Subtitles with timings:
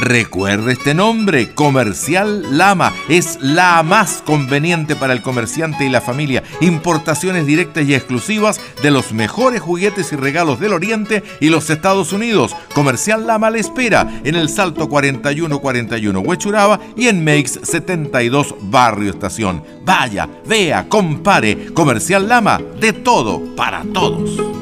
[0.00, 2.90] Recuerde este nombre, Comercial Lama.
[3.10, 6.42] Es la más conveniente para el comerciante y la familia.
[6.62, 12.14] Importaciones directas y exclusivas de los mejores juguetes y regalos del Oriente y los Estados
[12.14, 12.56] Unidos.
[12.74, 19.62] Comercial Lama le espera en el Salto 4141 Huechuraba y en Makes 72 Barrio Estación.
[19.84, 21.74] Vaya, vea, compare.
[21.74, 24.59] Comercial Lama, de todo para todos.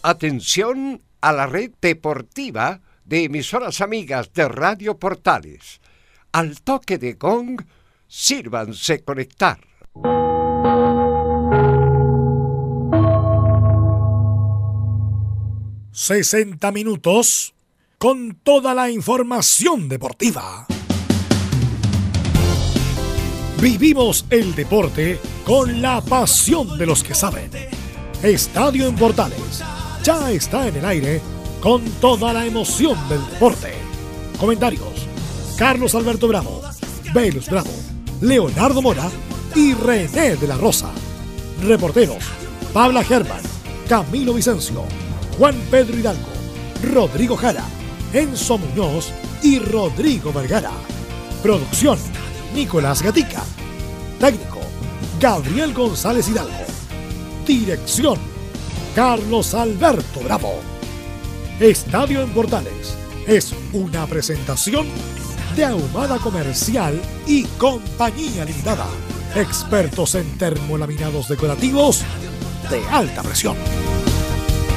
[0.00, 5.80] Atención a la red deportiva de emisoras amigas de Radio Portales.
[6.32, 7.60] Al toque de gong,
[8.06, 9.58] sírvanse conectar.
[15.92, 17.54] ...60 minutos...
[17.98, 20.68] ...con toda la información deportiva.
[23.60, 25.18] Vivimos el deporte...
[25.44, 27.50] ...con la pasión de los que saben.
[28.22, 29.77] Estadio en Portales
[30.08, 31.20] ya está en el aire
[31.60, 33.74] con toda la emoción del deporte.
[34.40, 35.06] Comentarios:
[35.58, 36.62] Carlos Alberto Bravo,
[37.12, 37.68] Velus Bravo,
[38.22, 39.10] Leonardo Mora
[39.54, 40.90] y René de la Rosa.
[41.62, 42.24] Reporteros:
[42.72, 43.42] Pabla Germán,
[43.86, 44.82] Camilo Vicencio,
[45.36, 46.28] Juan Pedro Hidalgo,
[46.90, 47.64] Rodrigo Jara,
[48.14, 49.10] Enzo Muñoz
[49.42, 50.72] y Rodrigo Vergara.
[51.42, 51.98] Producción:
[52.54, 53.42] Nicolás Gatica.
[54.18, 54.60] Técnico:
[55.20, 56.64] Gabriel González Hidalgo.
[57.46, 58.37] Dirección:
[58.98, 60.58] Carlos Alberto Bravo.
[61.60, 62.98] Estadio en Portales
[63.28, 64.88] es una presentación
[65.54, 68.88] de Ahumada Comercial y Compañía Limitada.
[69.36, 72.02] Expertos en termolaminados decorativos
[72.70, 73.56] de alta presión.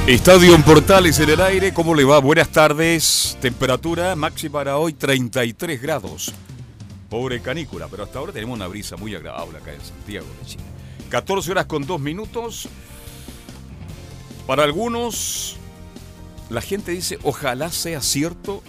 [0.06, 2.20] Estadio en Portales en el aire, ¿cómo le va?
[2.20, 3.36] Buenas tardes.
[3.40, 6.32] Temperatura máxima para hoy 33 grados.
[7.10, 10.64] Pobre canícula, pero hasta ahora tenemos una brisa muy agradable acá en Santiago de Chile.
[11.08, 12.68] 14 horas con 2 minutos.
[14.46, 15.56] Para algunos,
[16.50, 18.62] la gente dice, ojalá sea cierto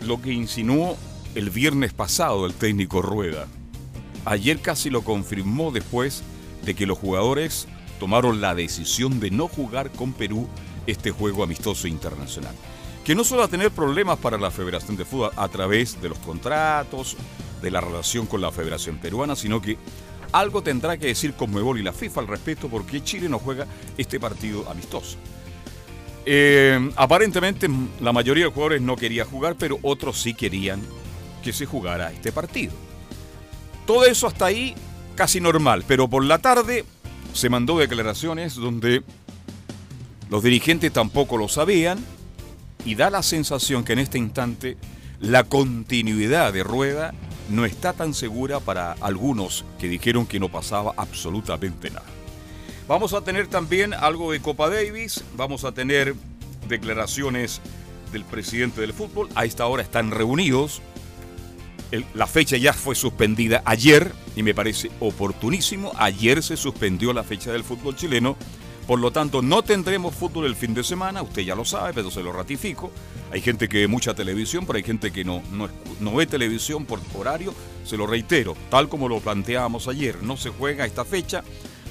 [0.00, 0.96] lo que insinuó
[1.34, 3.46] el viernes pasado el técnico Rueda.
[4.24, 6.22] Ayer casi lo confirmó después
[6.64, 7.66] de que los jugadores
[7.98, 10.48] tomaron la decisión de no jugar con Perú
[10.86, 12.54] este juego amistoso internacional.
[13.04, 16.08] Que no solo va a tener problemas para la Federación de Fútbol a través de
[16.08, 17.16] los contratos,
[17.62, 19.78] de la relación con la Federación Peruana, sino que
[20.38, 23.66] algo tendrá que decir Conmebol y la FIFA al respecto porque Chile no juega
[23.96, 25.16] este partido amistoso.
[26.24, 27.68] Eh, aparentemente
[28.00, 30.80] la mayoría de jugadores no quería jugar, pero otros sí querían
[31.42, 32.72] que se jugara este partido.
[33.86, 34.74] Todo eso hasta ahí
[35.14, 36.84] casi normal, pero por la tarde
[37.32, 39.02] se mandó declaraciones donde
[40.28, 41.98] los dirigentes tampoco lo sabían
[42.84, 44.76] y da la sensación que en este instante
[45.20, 47.14] la continuidad de Rueda
[47.48, 52.06] no está tan segura para algunos que dijeron que no pasaba absolutamente nada.
[52.88, 56.14] Vamos a tener también algo de Copa Davis, vamos a tener
[56.68, 57.60] declaraciones
[58.12, 59.28] del presidente del fútbol.
[59.34, 60.80] A esta hora están reunidos
[62.14, 65.92] la fecha ya fue suspendida ayer y me parece oportunísimo.
[65.96, 68.36] Ayer se suspendió la fecha del fútbol chileno.
[68.86, 72.10] Por lo tanto, no tendremos fútbol el fin de semana, usted ya lo sabe, pero
[72.10, 72.92] se lo ratifico.
[73.32, 75.42] Hay gente que ve mucha televisión, pero hay gente que no,
[76.00, 77.52] no, ve televisión por horario.
[77.84, 81.42] Se lo reitero, tal como lo planteábamos ayer, no se juega esta fecha,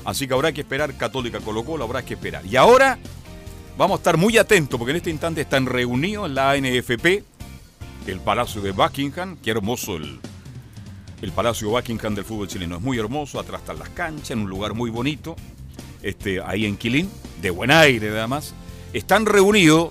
[0.05, 2.45] así que habrá que esperar Católica Colo Colo, habrá que esperar.
[2.45, 2.97] Y ahora
[3.77, 7.23] vamos a estar muy atentos, porque en este instante están reunidos en la ANFP,
[8.07, 10.19] el Palacio de Buckingham, qué hermoso el,
[11.21, 14.49] el Palacio Buckingham del fútbol chileno, es muy hermoso, atrás están las canchas, en un
[14.49, 15.35] lugar muy bonito,
[16.05, 17.09] este, ahí en Quilín,
[17.41, 18.53] de buen aire además,
[18.93, 19.89] están reunidos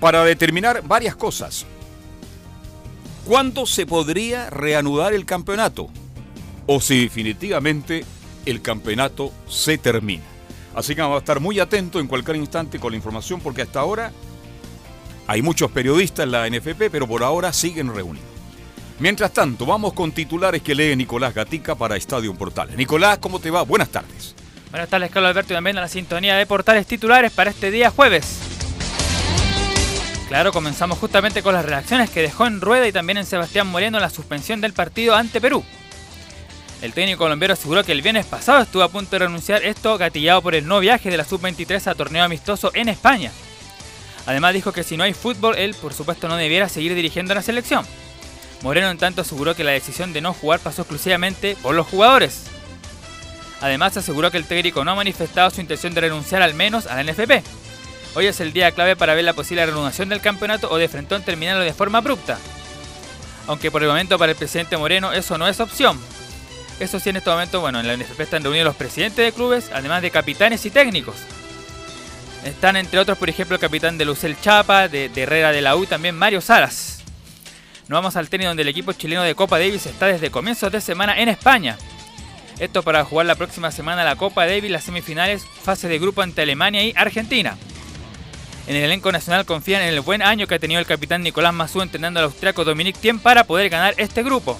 [0.00, 1.66] para determinar varias cosas.
[3.26, 5.90] ¿Cuándo se podría reanudar el campeonato?
[6.66, 8.04] O si definitivamente
[8.46, 10.24] el campeonato se termina.
[10.74, 13.80] Así que vamos a estar muy atentos en cualquier instante con la información porque hasta
[13.80, 14.10] ahora
[15.26, 18.28] hay muchos periodistas en la NFP, pero por ahora siguen reunidos.
[19.00, 22.76] Mientras tanto, vamos con titulares que lee Nicolás Gatica para Estadio Portales.
[22.76, 23.62] Nicolás, ¿cómo te va?
[23.62, 24.34] Buenas tardes.
[24.74, 27.92] Buenas tardes, Carlos Alberto, y también a la sintonía de Portales titulares para este día
[27.92, 28.40] jueves.
[30.26, 34.00] Claro, comenzamos justamente con las reacciones que dejó en Rueda y también en Sebastián Moreno
[34.00, 35.64] la suspensión del partido ante Perú.
[36.82, 40.42] El técnico colombiano aseguró que el viernes pasado estuvo a punto de renunciar, esto gatillado
[40.42, 43.30] por el no viaje de la sub-23 a torneo amistoso en España.
[44.26, 47.36] Además dijo que si no hay fútbol, él por supuesto no debiera seguir dirigiendo a
[47.36, 47.86] la selección.
[48.62, 52.50] Moreno en tanto aseguró que la decisión de no jugar pasó exclusivamente por los jugadores.
[53.60, 56.96] Además aseguró que el técnico no ha manifestado su intención de renunciar al menos a
[56.96, 57.42] la NFP.
[58.14, 61.22] Hoy es el día clave para ver la posible reanudación del campeonato o de frentón
[61.22, 62.38] terminarlo de forma abrupta.
[63.46, 65.98] Aunque por el momento para el presidente Moreno eso no es opción.
[66.80, 69.70] Eso sí, en este momento, bueno, en la NFP están reunidos los presidentes de clubes,
[69.72, 71.14] además de capitanes y técnicos.
[72.44, 75.86] Están entre otros, por ejemplo, el capitán de Lucel Chapa, de, Herrera de la U,
[75.86, 77.02] también Mario Salas.
[77.88, 80.80] Nos vamos al tenis donde el equipo chileno de Copa Davis está desde comienzos de
[80.80, 81.78] semana en España.
[82.58, 86.42] Esto para jugar la próxima semana la Copa Davis, las semifinales, fase de grupo ante
[86.42, 87.56] Alemania y Argentina.
[88.66, 91.52] En el elenco nacional confían en el buen año que ha tenido el capitán Nicolás
[91.52, 94.58] Mazú entrenando al austriaco Dominic Thiem para poder ganar este grupo.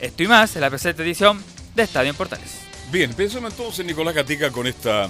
[0.00, 1.42] Esto y más en la presente edición
[1.74, 2.60] de Estadio en Portales.
[2.90, 5.08] Bien, pensemos entonces Nicolás Gatica con esta,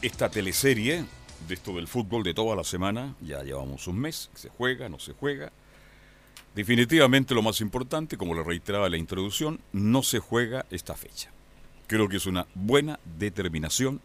[0.00, 1.04] esta teleserie
[1.46, 3.14] de esto del fútbol de toda la semana.
[3.20, 5.52] Ya llevamos un mes, se juega, no se juega.
[6.58, 11.30] Definitivamente lo más importante, como le reiteraba la introducción, no se juega esta fecha.
[11.86, 14.00] Creo que es una buena determinación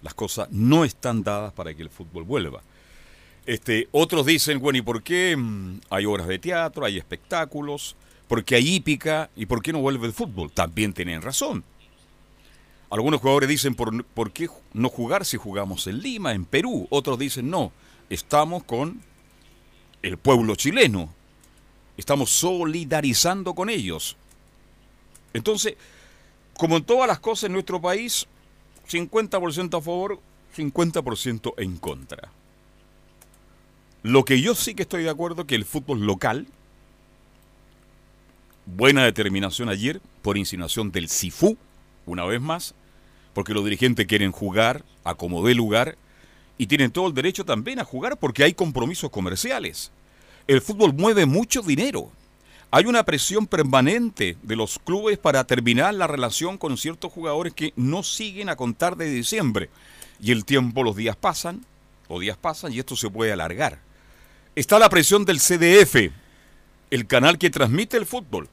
[0.00, 2.62] las cosas no están dadas para que el fútbol vuelva.
[3.44, 7.94] Este, otros dicen, bueno, ¿y por qué mm, hay obras de teatro, hay espectáculos?
[8.26, 9.28] ¿Por qué hay hípica?
[9.36, 10.50] ¿Y por qué no vuelve el fútbol?
[10.50, 11.62] También tienen razón.
[12.88, 16.86] Algunos jugadores dicen, ¿por, ¿por qué no jugar si jugamos en Lima, en Perú?
[16.88, 17.70] Otros dicen, no,
[18.08, 19.02] estamos con
[20.00, 21.17] el pueblo chileno.
[21.98, 24.16] Estamos solidarizando con ellos.
[25.34, 25.74] Entonces,
[26.56, 28.26] como en todas las cosas en nuestro país,
[28.88, 30.20] 50% a favor,
[30.56, 32.30] 50% en contra.
[34.02, 36.46] Lo que yo sí que estoy de acuerdo que el fútbol local,
[38.64, 41.58] buena determinación ayer por insinuación del SIFU,
[42.06, 42.74] una vez más,
[43.34, 45.98] porque los dirigentes quieren jugar a como dé lugar
[46.58, 49.90] y tienen todo el derecho también a jugar porque hay compromisos comerciales.
[50.48, 52.10] El fútbol mueve mucho dinero.
[52.70, 57.74] Hay una presión permanente de los clubes para terminar la relación con ciertos jugadores que
[57.76, 59.68] no siguen a contar de diciembre.
[60.20, 61.66] Y el tiempo, los días pasan,
[62.08, 63.78] los días pasan y esto se puede alargar.
[64.56, 66.12] Está la presión del CDF,
[66.90, 68.48] el canal que transmite el fútbol.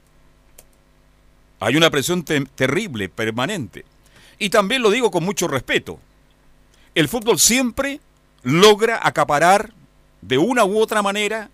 [1.61, 3.85] Hay una presión terrible, permanente.
[4.37, 5.97] Y también lo digo con mucho respeto.
[6.93, 8.01] El fútbol siempre
[8.43, 9.73] logra acaparar
[10.21, 11.49] de una u otra manera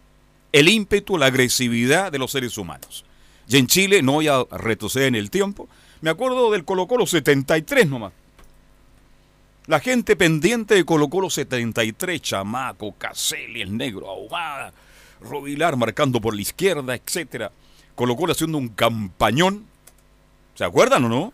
[0.52, 3.06] el ímpetu, la agresividad de los seres humanos.
[3.48, 5.68] Y en Chile, no voy a retroceder en el tiempo,
[6.02, 8.14] me acuerdo del Colo Colo 73 nomás.
[9.68, 14.74] La gente pendiente de Colo Colo 73, Chamaco, Caselli, el negro, Ahumada,
[15.22, 17.52] Robilar marcando por la izquierda, etc.
[17.94, 19.66] Colo Colo haciendo un campañón.
[20.56, 21.34] ¿Se acuerdan o no?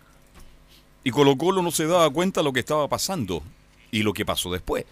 [1.06, 3.42] Y Colo Colo no se daba cuenta de lo que estaba pasando
[3.92, 4.84] y lo que pasó después.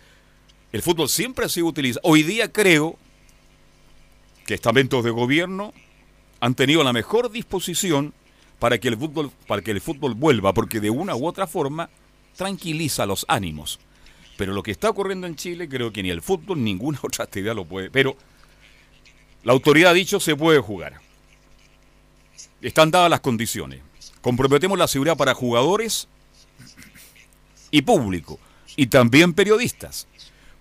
[0.71, 2.01] El fútbol siempre ha sido utilizado.
[2.03, 2.97] Hoy día creo
[4.45, 5.73] que estamentos de gobierno
[6.39, 8.13] han tenido la mejor disposición
[8.59, 11.89] para que el fútbol, para que el fútbol vuelva, porque de una u otra forma
[12.35, 13.79] tranquiliza los ánimos.
[14.37, 17.55] Pero lo que está ocurriendo en Chile, creo que ni el fútbol, ninguna otra actividad
[17.55, 17.89] lo puede.
[17.89, 18.15] Pero
[19.43, 20.99] la autoridad ha dicho se puede jugar.
[22.61, 23.81] Están dadas las condiciones.
[24.21, 26.07] Comprometemos la seguridad para jugadores
[27.69, 28.39] y público,
[28.75, 30.07] y también periodistas.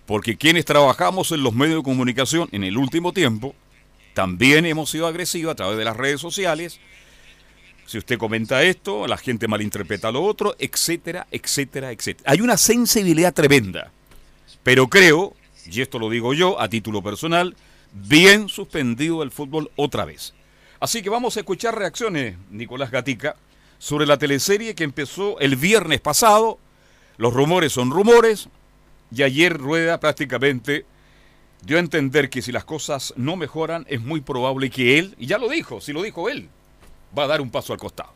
[0.04, 3.54] Porque quienes trabajamos en los medios de comunicación en el último tiempo,
[4.14, 6.80] también hemos sido agresivos a través de las redes sociales.
[7.87, 12.30] Si usted comenta esto, la gente malinterpreta lo otro, etcétera, etcétera, etcétera.
[12.30, 13.90] Hay una sensibilidad tremenda.
[14.62, 15.35] Pero creo,
[15.66, 17.56] y esto lo digo yo a título personal,
[17.92, 20.33] bien suspendido el fútbol otra vez.
[20.80, 23.37] Así que vamos a escuchar reacciones, Nicolás Gatica,
[23.78, 26.59] sobre la teleserie que empezó el viernes pasado.
[27.16, 28.49] Los rumores son rumores,
[29.14, 30.87] y ayer Rueda prácticamente
[31.62, 35.26] dio a entender que si las cosas no mejoran, es muy probable que él, y
[35.26, 36.49] ya lo dijo, si lo dijo él,
[37.16, 38.12] va a dar un paso al costado.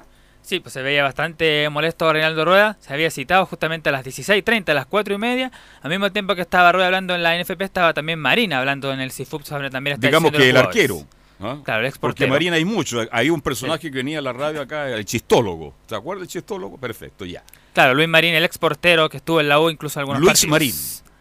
[0.48, 2.78] Sí, pues se veía bastante molesto Reinaldo Rueda.
[2.80, 5.52] Se había citado justamente a las 16.30, a las 4 y media.
[5.82, 9.00] Al mismo tiempo que estaba Rueda hablando en la NFP, estaba también Marina hablando en
[9.00, 11.04] el CIFUP sobre también esta Digamos que el arquero.
[11.40, 11.58] ¿ah?
[11.62, 13.06] Claro, el Porque Marina hay mucho.
[13.12, 15.74] Hay un personaje que venía a la radio acá, el chistólogo.
[15.86, 16.78] ¿Te acuerdas del chistólogo?
[16.78, 17.42] Perfecto, ya.
[17.74, 20.74] Claro, Luis Marín, el exportero que estuvo en la U incluso algunos Luis Marín.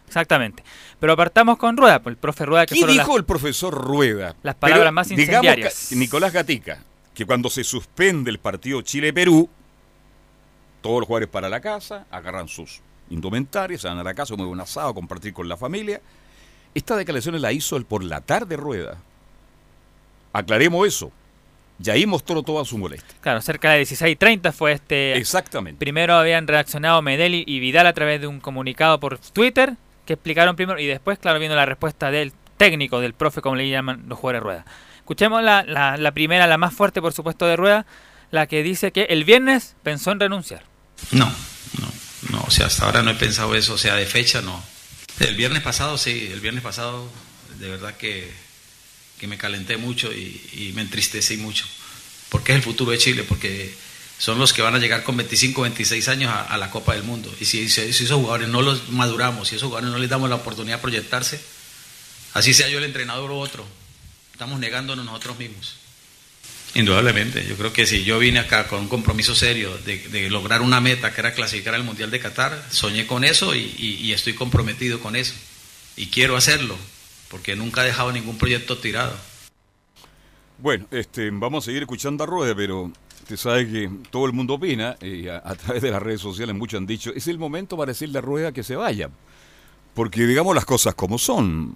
[0.06, 0.64] Exactamente.
[1.00, 2.66] Pero apartamos con Rueda, el profe Rueda.
[2.66, 4.34] Que ¿Qué dijo el profesor Rueda?
[4.42, 5.92] Las palabras más incendiarias.
[5.92, 6.82] Nicolás Gatica,
[7.14, 9.48] que cuando se suspende el partido Chile-Perú,
[10.80, 14.52] todos los jugadores para la casa, agarran sus indumentarios, se van a la casa, mueven
[14.52, 16.00] un asado, compartir con la familia.
[16.74, 18.98] Esta declaración la hizo el por la tarde Rueda.
[20.32, 21.12] Aclaremos eso.
[21.82, 23.16] Y ahí mostró toda su molestia.
[23.20, 25.16] Claro, cerca de 16.30 fue este...
[25.16, 25.78] Exactamente.
[25.78, 29.76] Primero habían reaccionado Medeli y Vidal a través de un comunicado por Twitter
[30.08, 33.68] que explicaron primero y después, claro, viendo la respuesta del técnico, del profe, como le
[33.68, 34.64] llaman los jugadores de Rueda.
[34.96, 35.62] Escuchemos la,
[35.98, 37.84] la primera, la más fuerte, por supuesto, de Rueda,
[38.30, 40.62] la que dice que el viernes pensó en renunciar.
[41.10, 41.92] No, no,
[42.30, 44.64] no, o sea, hasta ahora no he pensado eso, o sea, de fecha no.
[45.20, 47.06] El viernes pasado, sí, el viernes pasado,
[47.58, 48.32] de verdad que,
[49.20, 51.66] que me calenté mucho y, me entristecí mucho,
[52.30, 53.74] porque es el futuro de Chile, porque
[54.18, 57.32] son los que van a llegar con 25, 26 años a, la Copa del Mundo.
[57.40, 60.36] Y si, si, esos jugadores no los maduramos, si esos jugadores no les damos la
[60.36, 61.40] oportunidad de proyectarse,
[62.34, 63.64] así sea yo el entrenador o otro,
[64.32, 65.76] estamos negándonos nosotros mismos.
[66.74, 70.80] Indudablemente, yo creo que si yo vine acá con un compromiso serio de, lograr una
[70.80, 75.16] meta que era clasificar al Mundial de Qatar, soñé con eso y, estoy comprometido con
[75.16, 75.34] eso.
[75.96, 76.76] Y quiero hacerlo,
[77.30, 79.16] porque nunca he dejado ningún proyecto tirado.
[80.58, 82.92] Bueno, este, vamos a seguir escuchando a Rueda, pero
[83.28, 86.78] usted sabe que todo el mundo opina, y a, través de las redes sociales muchos
[86.78, 89.10] han dicho, es el momento para decirle a Rueda que se vaya.
[89.92, 91.74] Porque digamos las cosas como son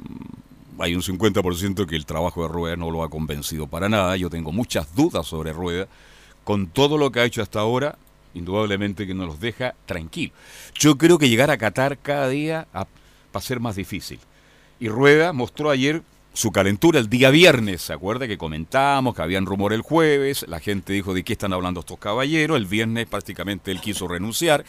[0.79, 4.17] hay un 50% que el trabajo de Rueda no lo ha convencido para nada.
[4.17, 5.87] Yo tengo muchas dudas sobre Rueda.
[6.43, 7.99] Con todo lo que ha hecho hasta ahora,
[8.33, 10.35] indudablemente que nos los deja tranquilos.
[10.75, 12.87] Yo creo que llegar a Qatar cada día va
[13.35, 14.19] a ser más difícil.
[14.81, 17.83] Y Rueda mostró ayer su calentura el día viernes.
[17.83, 20.45] ¿Se acuerda que comentábamos que habían rumor el jueves?
[20.49, 22.57] La gente dijo de qué están hablando estos caballeros.
[22.57, 24.65] El viernes prácticamente él quiso renunciar,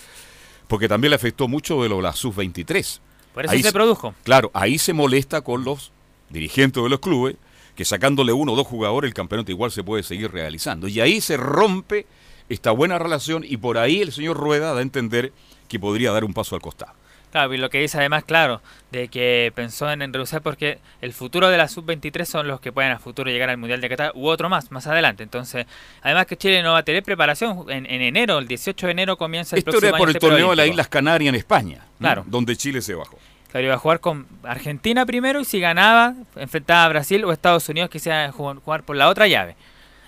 [0.67, 2.99] porque también le afectó mucho de lo de la sub-23.
[3.33, 4.13] Por eso se produjo.
[4.23, 5.91] Claro, ahí se molesta con los
[6.29, 7.35] dirigentes de los clubes
[7.75, 10.87] que sacándole uno o dos jugadores el campeonato igual se puede seguir realizando.
[10.87, 12.05] Y ahí se rompe
[12.49, 15.33] esta buena relación y por ahí el señor Rueda da a entender
[15.67, 16.93] que podría dar un paso al costado.
[17.33, 18.61] Claro, y lo que dice además, claro,
[18.91, 22.91] de que pensó en reducir porque el futuro de la sub-23 son los que pueden
[22.91, 25.23] a futuro llegar al Mundial de Qatar u otro más, más adelante.
[25.23, 25.65] Entonces,
[26.03, 29.55] además que Chile no va a tener preparación en, enero, el 18 de enero comienza
[29.55, 32.23] el Esto era por el torneo de las Islas Canarias en España, claro.
[32.27, 33.17] donde Chile se bajó.
[33.49, 37.67] Claro, iba a jugar con Argentina primero y si ganaba, enfrentaba a Brasil o Estados
[37.67, 39.55] Unidos que se jugar por la otra llave.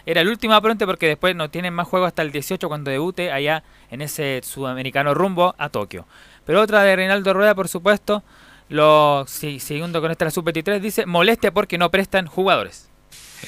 [0.06, 3.32] Era el último apronte porque después no tienen más juegos hasta el 18 cuando debute
[3.32, 6.06] allá en ese sudamericano rumbo a Tokio.
[6.46, 8.24] Pero otra de Reinaldo Rueda, por supuesto,
[8.70, 12.88] lo segundo con esta la sub-23, dice molestia porque no prestan jugadores.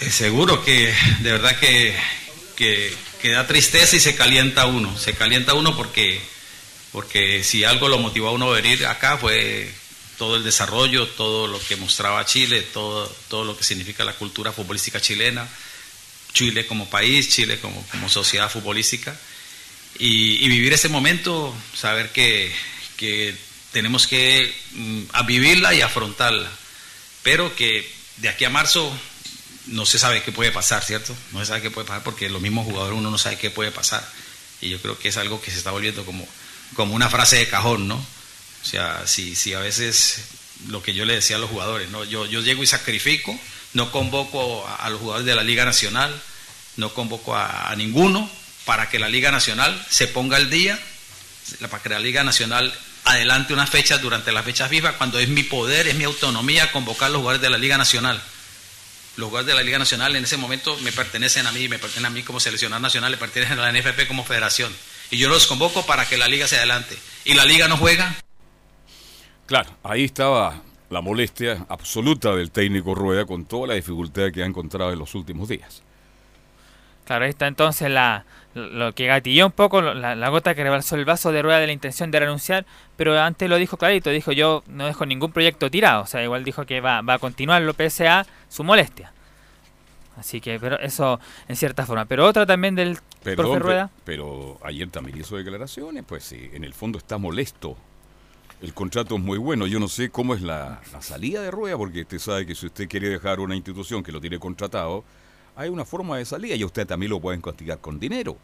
[0.01, 1.95] Eh, seguro que de verdad que,
[2.55, 4.97] que, da tristeza y se calienta uno.
[4.97, 6.21] Se calienta uno porque,
[6.91, 9.71] porque si algo lo motivó a uno a venir acá fue
[10.17, 14.51] todo el desarrollo, todo lo que mostraba Chile, todo, todo lo que significa la cultura
[14.51, 15.47] futbolística chilena,
[16.38, 19.17] Chile como país, Chile como, como sociedad futbolística.
[19.98, 22.53] Y, vivir ese momento, saber que,
[22.96, 23.36] que
[23.72, 26.51] tenemos que mm, vivirla y afrontarla,
[27.24, 28.96] pero que de aquí a marzo
[29.65, 31.17] no se sabe qué puede pasar, ¿cierto?
[31.32, 33.72] No se sabe qué puede pasar porque los mismos jugadores uno no sabe qué puede
[33.72, 34.08] pasar.
[34.62, 36.27] Y yo creo que es algo que se está volviendo como,
[36.75, 37.96] como una frase de cajón, ¿no?
[37.96, 40.20] O sea, si, si a veces
[40.67, 42.03] lo que yo le decía a los jugadores, ¿no?
[42.03, 43.38] Yo, yo llego y sacrifico,
[43.77, 46.12] no convoco a, los jugadores de la Liga Nacional,
[46.77, 48.27] no convoco a, a ninguno
[48.65, 50.79] para que la Liga Nacional se ponga al día,
[51.69, 52.74] para que la Liga Nacional
[53.05, 57.12] adelante unas fechas durante las fechas FIFA cuando es mi poder, es mi autonomía convocar
[57.12, 58.19] los jugadores de la Liga Nacional.
[59.15, 62.07] Los jugadores de la Liga Nacional en ese momento me pertenecen a mí, me pertenecen
[62.07, 64.75] a mí como seleccionado nacional, le pertenecen a la NFP como federación.
[65.12, 66.98] Y yo los convoco para que la liga se adelante.
[67.25, 68.15] ¿Y la liga no juega?
[69.46, 74.46] Claro, ahí estaba la molestia absoluta del técnico Rueda con toda la dificultad que ha
[74.46, 75.84] encontrado en los últimos días.
[77.06, 81.32] Claro, está entonces la, lo que gatilló un poco, la, gota que rebalsó el vaso
[81.32, 82.65] de rueda de la intención de renunciar,
[82.98, 86.44] pero antes lo dijo clarito, dijo yo no dejo ningún proyecto tirado, o sea, igual
[86.44, 89.13] dijo que va, va a continuar lo pese a su molestia.
[90.17, 92.06] Así que, pero eso en cierta forma.
[92.06, 93.91] Pero otra también del profe Rueda.
[94.03, 97.77] Pero ayer también hizo declaraciones, pues sí, en el fondo está molesto.
[98.61, 99.67] El contrato es muy bueno.
[99.67, 102.87] Yo no sé cómo es la, salida de Rueda, porque usted sabe que si usted
[102.87, 105.03] quiere dejar una institución que lo tiene contratado,
[105.55, 108.37] hay una forma de salida y usted también lo pueden castigar con dinero.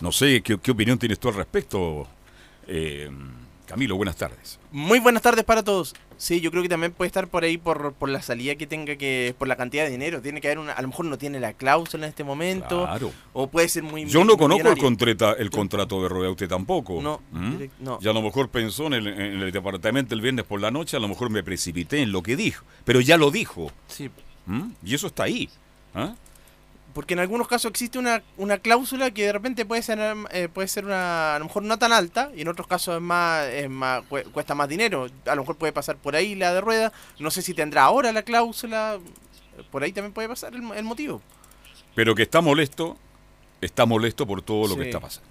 [0.00, 2.06] No sé, ¿qué, opinión tienes tú al respecto?
[2.66, 3.10] Eh,
[3.66, 4.58] Camilo, buenas tardes.
[4.70, 5.94] Muy buenas tardes para todos.
[6.16, 8.96] Sí, yo creo que también puede estar por ahí por, por la salida que tenga
[8.96, 10.20] que, por la cantidad de dinero.
[10.20, 12.84] Tiene que haber una, a lo mejor no tiene la cláusula en este momento.
[12.84, 13.12] Claro.
[13.32, 17.00] O puede ser muy Yo no conozco el, contrato, el contrato de Rodea, usted tampoco.
[17.00, 17.64] No, ¿Mm?
[17.80, 17.98] no.
[18.00, 20.96] Y a lo mejor pensó en el, en el, departamento el viernes por la noche,
[20.96, 22.64] a lo mejor me precipité en lo que dijo.
[22.84, 23.70] Pero ya lo dijo.
[23.86, 24.10] Sí.
[24.46, 24.70] ¿Mm?
[24.84, 25.48] Y eso está ahí.
[25.94, 26.14] ¿Ah?
[26.94, 29.98] Porque en algunos casos existe una, una cláusula que de repente puede ser
[30.30, 33.02] eh, puede ser una a lo mejor no tan alta y en otros casos es
[33.02, 35.08] más, es más cuesta más dinero.
[35.26, 36.92] A lo mejor puede pasar por ahí la de rueda.
[37.18, 38.98] No sé si tendrá ahora la cláusula
[39.70, 41.20] por ahí también puede pasar el, motivo.
[41.94, 42.96] Pero que está molesto
[43.60, 45.28] está molesto por todo lo que está pasando.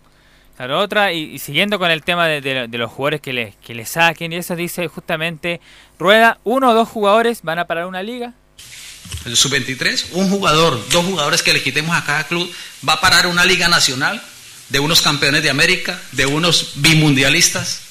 [0.56, 3.86] Claro, otra, y, siguiendo con el tema de, de, los jugadores que le, que le
[3.86, 5.60] saquen, y eso dice justamente,
[5.98, 8.34] Rueda, uno o dos jugadores van a parar una liga,
[9.26, 12.52] el sub-23, un jugador, dos jugadores que le quitemos a cada club,
[12.88, 14.22] va a parar una liga nacional
[14.70, 17.82] de unos campeones de América, de unos bimundialistas,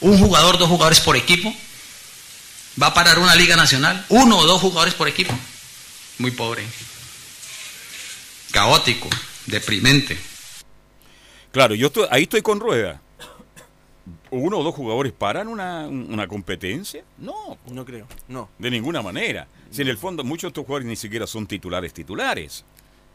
[0.00, 1.54] un jugador, dos jugadores por equipo,
[2.80, 5.36] va a parar una liga nacional, uno o dos jugadores por equipo.
[6.18, 6.64] Muy pobre,
[8.52, 9.08] caótico,
[9.46, 10.18] deprimente.
[11.52, 13.00] Claro, yo ahí estoy con rueda.
[14.30, 17.02] ¿Uno o dos jugadores paran una, una competencia?
[17.18, 17.58] No.
[17.70, 18.48] No creo, no.
[18.58, 19.48] De ninguna manera.
[19.70, 22.64] Si en el fondo muchos de estos jugadores ni siquiera son titulares titulares.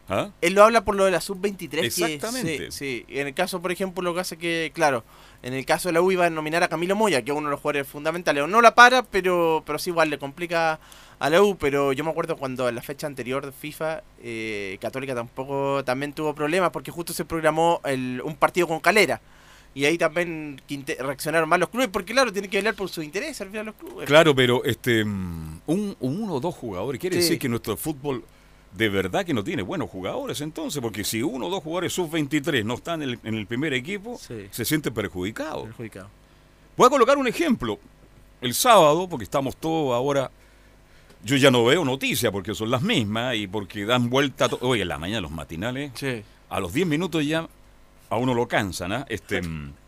[0.08, 0.30] ¿Ah?
[0.42, 1.84] Él lo habla por lo de la sub-23.
[1.84, 2.72] Exactamente.
[2.72, 5.04] sí, En el caso, por ejemplo, lo que hace que, claro,
[5.42, 7.48] en el caso de la U iba a nominar a Camilo Moya, que es uno
[7.48, 8.48] de los jugadores fundamentales.
[8.48, 10.80] No la para, pero, pero sí igual le complica
[11.18, 11.58] a la U.
[11.58, 16.14] Pero yo me acuerdo cuando en la fecha anterior de FIFA, eh, Católica tampoco también
[16.14, 19.22] tuvo problemas porque justo se programó el, un partido con Calera
[19.76, 20.60] y ahí también
[20.98, 23.76] reaccionaron mal los clubes, porque claro, tienen que hablar por su interés al final los
[23.76, 24.08] clubes.
[24.08, 28.24] Claro, pero este mm, un, uno o dos jugadores, quiere decir que nuestro fútbol
[28.72, 32.64] de verdad que no tiene buenos jugadores entonces, porque si uno o dos jugadores sub-23
[32.64, 35.66] no están en el, primer equipo, se siente perjudicado.
[35.66, 36.10] perjudicado.
[36.78, 37.78] Voy a colocar un ejemplo.
[38.42, 40.30] El sábado, porque estamos todos ahora
[41.24, 44.48] yo ya no veo noticias porque son las mismas y porque dan vuelta.
[44.62, 45.92] Oye, en la mañana los matinales,
[46.50, 47.50] a los 10 minutos ya
[48.10, 49.06] a uno lo cansan, ¿ah?
[49.10, 49.42] Este,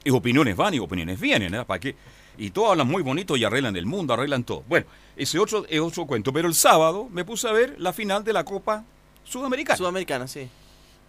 [0.04, 1.66] y opiniones van y opiniones vienen, ¿ah?
[1.66, 1.96] ¿Para qué?
[2.38, 4.64] Y todos hablan muy bonito y arreglan el mundo, arreglan todo.
[4.68, 6.32] Bueno, ese otro es otro cuento.
[6.32, 8.84] Pero el sábado me puse a ver la final de la Copa
[9.24, 9.78] Sudamericana.
[9.78, 10.48] Sudamericana, sí.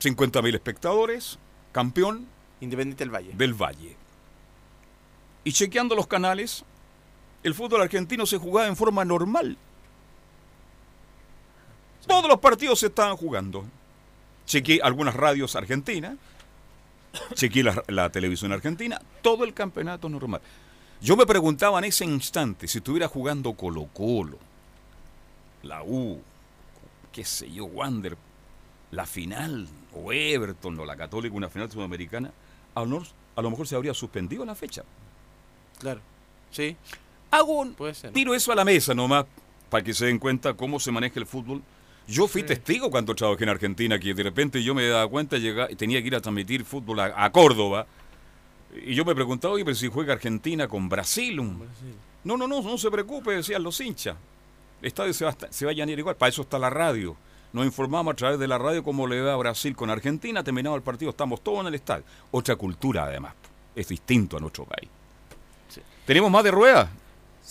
[0.00, 1.38] 50.000 espectadores,
[1.72, 2.26] campeón.
[2.60, 3.32] Independiente del Valle.
[3.34, 3.96] Del Valle.
[5.44, 6.64] Y chequeando los canales,
[7.42, 9.56] el fútbol argentino se jugaba en forma normal.
[12.06, 13.64] Todos los partidos se estaban jugando.
[14.46, 16.14] Chequeé algunas radios argentinas
[17.34, 20.40] chequeé la, televisión argentina, todo el campeonato normal.
[21.00, 24.38] Yo me preguntaba en ese instante si estuviera jugando Colo Colo,
[25.62, 26.20] la U,
[27.12, 28.16] qué sé yo, Wander,
[28.90, 32.32] la final, o Everton, o la Católica, una final sudamericana,
[32.74, 33.02] a lo,
[33.36, 34.82] a lo mejor se habría suspendido la fecha.
[35.78, 36.00] Claro,
[36.50, 36.76] sí.
[37.30, 37.76] Hago un,
[38.12, 39.26] tiro eso a la mesa nomás,
[39.68, 41.62] para que se den cuenta cómo se maneja el fútbol
[42.08, 45.68] yo fui testigo cuando trabajé en Argentina, que de repente yo me daba cuenta, llegaba,
[45.68, 47.86] tenía que ir a transmitir fútbol a, Córdoba.
[48.86, 51.36] Y yo me preguntaba, oye, pero si juega Argentina con Brasil.
[52.24, 54.16] No, no, no, no se preocupe, decían los hinchas.
[54.80, 57.14] El estadio se va, se va a llenar igual, para eso está la radio.
[57.52, 60.76] Nos informamos a través de la radio cómo le va a Brasil con Argentina, terminado
[60.76, 62.04] el partido, estamos todos en el estadio.
[62.30, 63.34] Otra cultura además,
[63.74, 64.88] es distinto a nuestro país.
[66.06, 66.88] ¿Tenemos más de ruedas?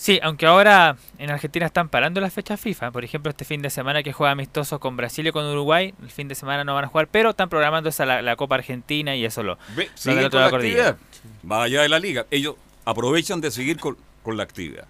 [0.00, 2.92] Sí, aunque ahora en Argentina están parando las fechas FIFA.
[2.92, 6.10] Por ejemplo, este fin de semana que juega amistoso con Brasil y con Uruguay, el
[6.10, 9.24] fin de semana no van a jugar, pero están programando esa la, Copa Argentina y
[9.24, 10.96] eso lo, Ve, lo con la actividad.
[11.42, 12.26] Más allá de la liga.
[12.30, 14.86] Ellos aprovechan de seguir con, la actividad.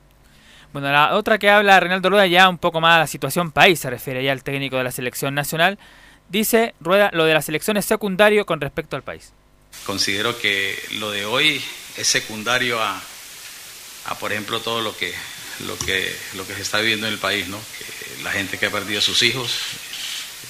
[0.74, 3.80] Bueno, la otra que habla Reinaldo Rueda ya un poco más a la situación país,
[3.80, 5.78] se refiere ya al técnico de la selección nacional.
[6.28, 9.32] Dice Rueda, lo de la selección es secundario con respecto al país.
[9.86, 11.62] Considero que lo de hoy
[11.96, 13.00] es secundario a
[14.08, 15.12] a por ejemplo todo lo que,
[15.66, 17.46] lo que, lo que se está viviendo en el país,
[18.22, 19.50] la gente que ha perdido sus hijos,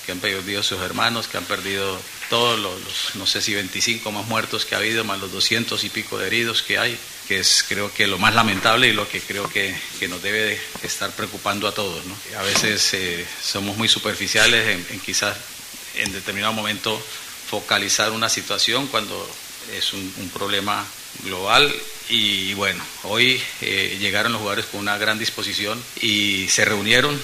[0.06, 4.26] que han perdido sus hermanos, que han perdido todos los, no sé si 25 más
[4.26, 7.64] muertos que ha habido, más los 200 y pico de heridos que hay, que es
[7.68, 11.66] creo que lo más lamentable y lo que creo que, que nos debe estar preocupando
[11.66, 12.04] a todos.
[12.06, 12.16] ¿no?
[12.38, 15.36] A veces eh, somos muy superficiales en, quizás
[15.96, 17.02] en determinado momento
[17.50, 19.28] focalizar una situación cuando
[19.74, 20.86] es un problema
[21.24, 21.72] global
[22.10, 27.18] y bueno, hoy eh, llegaron los jugadores con una gran disposición y se reunieron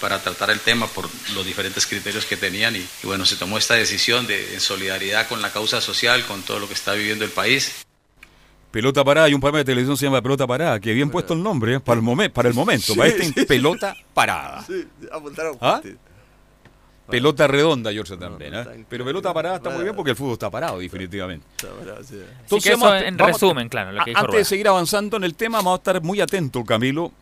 [0.00, 3.58] para tratar el tema por los diferentes criterios que tenían y, y bueno, se tomó
[3.58, 7.24] esta decisión de, en solidaridad con la causa social, con todo lo que está viviendo
[7.24, 7.84] el país.
[8.70, 11.34] Pelota Parada, hay un programa de televisión que se llama Pelota Parada, que bien puesto
[11.34, 11.80] el nombre ¿eh?
[11.80, 13.44] para, el momen- para el momento, Sí, para este sí.
[13.44, 14.64] Pelota Parada.
[14.66, 15.82] Sí, apuntaron ¿Ah?
[17.10, 18.52] Pelota redonda, George también.
[18.52, 18.84] no, ¿eh?
[18.88, 21.46] Pero pelota parada está muy bien porque el fútbol está parado, definitivamente.
[21.56, 22.20] Está bravo, sí.
[22.46, 25.16] Así que eso vamos a- en vamos resumen, claro, lo que Antes de seguir avanzando
[25.16, 27.12] en el tema, vamos a estar muy atentos, Camilo,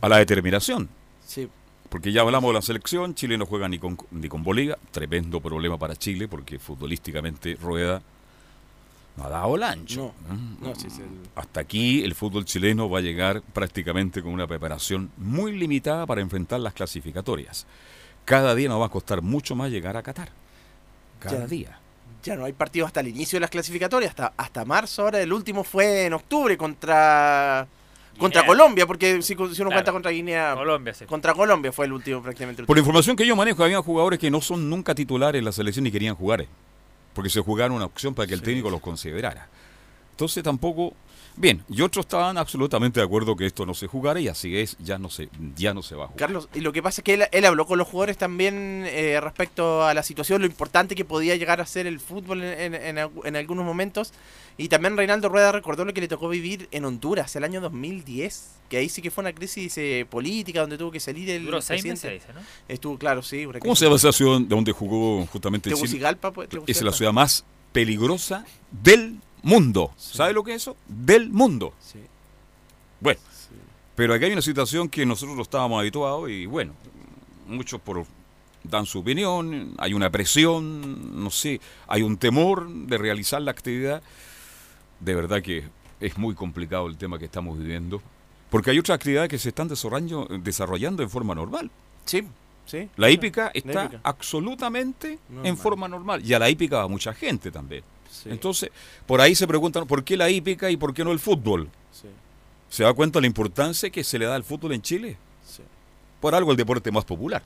[0.00, 0.88] a la determinación.
[1.26, 1.48] Sí,
[1.88, 5.40] Porque ya hablamos de la selección, Chile no juega ni con, ni con Bolivia, tremendo
[5.40, 8.02] problema para Chile porque futbolísticamente Rueda
[9.16, 10.12] no ha dado el ancho.
[10.28, 10.56] No, ¿Mm?
[10.64, 14.46] no, sí, sí, el- Hasta aquí el fútbol chileno va a llegar prácticamente con una
[14.48, 17.66] preparación muy limitada para enfrentar las clasificatorias.
[18.26, 20.28] Cada día nos va a costar mucho más llegar a Qatar.
[21.20, 21.46] Cada Ya.
[21.46, 21.78] día.
[22.22, 25.02] ya no hay partidos hasta el inicio de las clasificatorias, hasta, hasta marzo.
[25.02, 27.66] Ahora el último fue en octubre contra
[28.18, 28.46] contra Guinea.
[28.56, 29.70] Colombia, porque si, si uno Claro.
[29.70, 31.04] cuenta contra Guinea, Colombia, sí.
[31.04, 32.62] contra Colombia fue el último prácticamente.
[32.62, 32.88] el Por la último.
[32.90, 35.92] información que yo manejo, había jugadores que no son nunca titulares en la selección y
[35.92, 36.40] querían jugar.
[36.40, 36.48] eh,
[37.14, 38.46] Porque se jugaron una opción para que el Sí.
[38.46, 39.48] técnico los considerara.
[40.16, 40.94] Entonces tampoco...
[41.38, 44.74] Bien, y otros estaban absolutamente de acuerdo que esto no se jugara y así es,
[44.82, 46.18] ya no se, ya no se va a jugar.
[46.18, 49.20] Carlos, y lo que pasa es que él, él habló con los jugadores también eh,
[49.20, 52.82] respecto a la situación, lo importante que podía llegar a ser el fútbol en, en-
[52.82, 54.14] en algu- en algunos momentos.
[54.56, 58.52] Y también Reinaldo Rueda recordó lo que le tocó vivir en Honduras el año 2010,
[58.70, 61.60] que ahí sí que fue una crisis eh, política donde tuvo que salir el Duró
[61.60, 62.14] seis presidente.
[62.14, 62.46] meses, dice, ¿no?
[62.66, 63.44] Estuvo, claro, sí.
[63.44, 65.82] una ¿Cómo se llama esa ciudad donde jugó justamente Chile?
[65.82, 69.92] Tegucigalpa, pues, Es la ciudad más peligrosa del mundo.
[69.96, 70.76] ¿Sabe lo que es eso?
[70.88, 71.72] Del mundo.
[71.80, 72.00] Sí,
[73.00, 73.54] Bueno, sí.
[73.94, 76.72] pero aquí hay una situación que nosotros no estábamos habituados y bueno,
[77.46, 78.04] muchos por
[78.64, 84.02] dan su opinión, hay una presión, no sé, hay un temor de realizar la actividad.
[84.98, 85.62] De verdad que
[86.00, 88.02] es muy complicado el tema que estamos viviendo,
[88.50, 91.70] porque hay otras actividades que se están desarrollando, desarrollando en forma normal.
[92.04, 92.26] Sí,
[92.64, 92.88] sí.
[92.96, 94.00] La hípica está hípica.
[94.02, 97.84] absolutamente en forma normal y a la hípica va mucha gente también.
[98.22, 98.70] Sí, Entonces,
[99.06, 101.68] por ahí se preguntan, ¿por qué la hípica y por qué no el fútbol?
[101.92, 102.08] sí,
[102.68, 105.16] ¿Se da cuenta de la importancia que se le da al fútbol en Chile?
[105.46, 105.62] sí.
[106.20, 107.42] Por algo el deporte más popular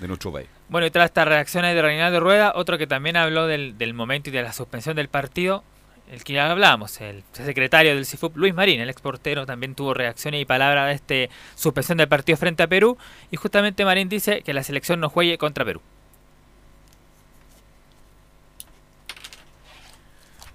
[0.00, 0.48] de nuestro país.
[0.68, 4.30] Bueno, y tras estas reacciones de Reinaldo Rueda, otro que también habló del, del momento
[4.30, 5.62] y de la suspensión del partido,
[6.10, 10.42] el que ya hablábamos, el secretario del CIFUP, Luis Marín, el exportero, también tuvo reacciones
[10.42, 12.98] y palabras de este suspensión del partido frente a Perú.
[13.30, 15.80] Y justamente Marín dice que la selección no juegue contra Perú.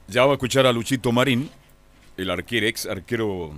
[0.07, 1.49] Ya vamos a escuchar a Luchito Marín,
[2.15, 3.51] el arquero, ex arquero.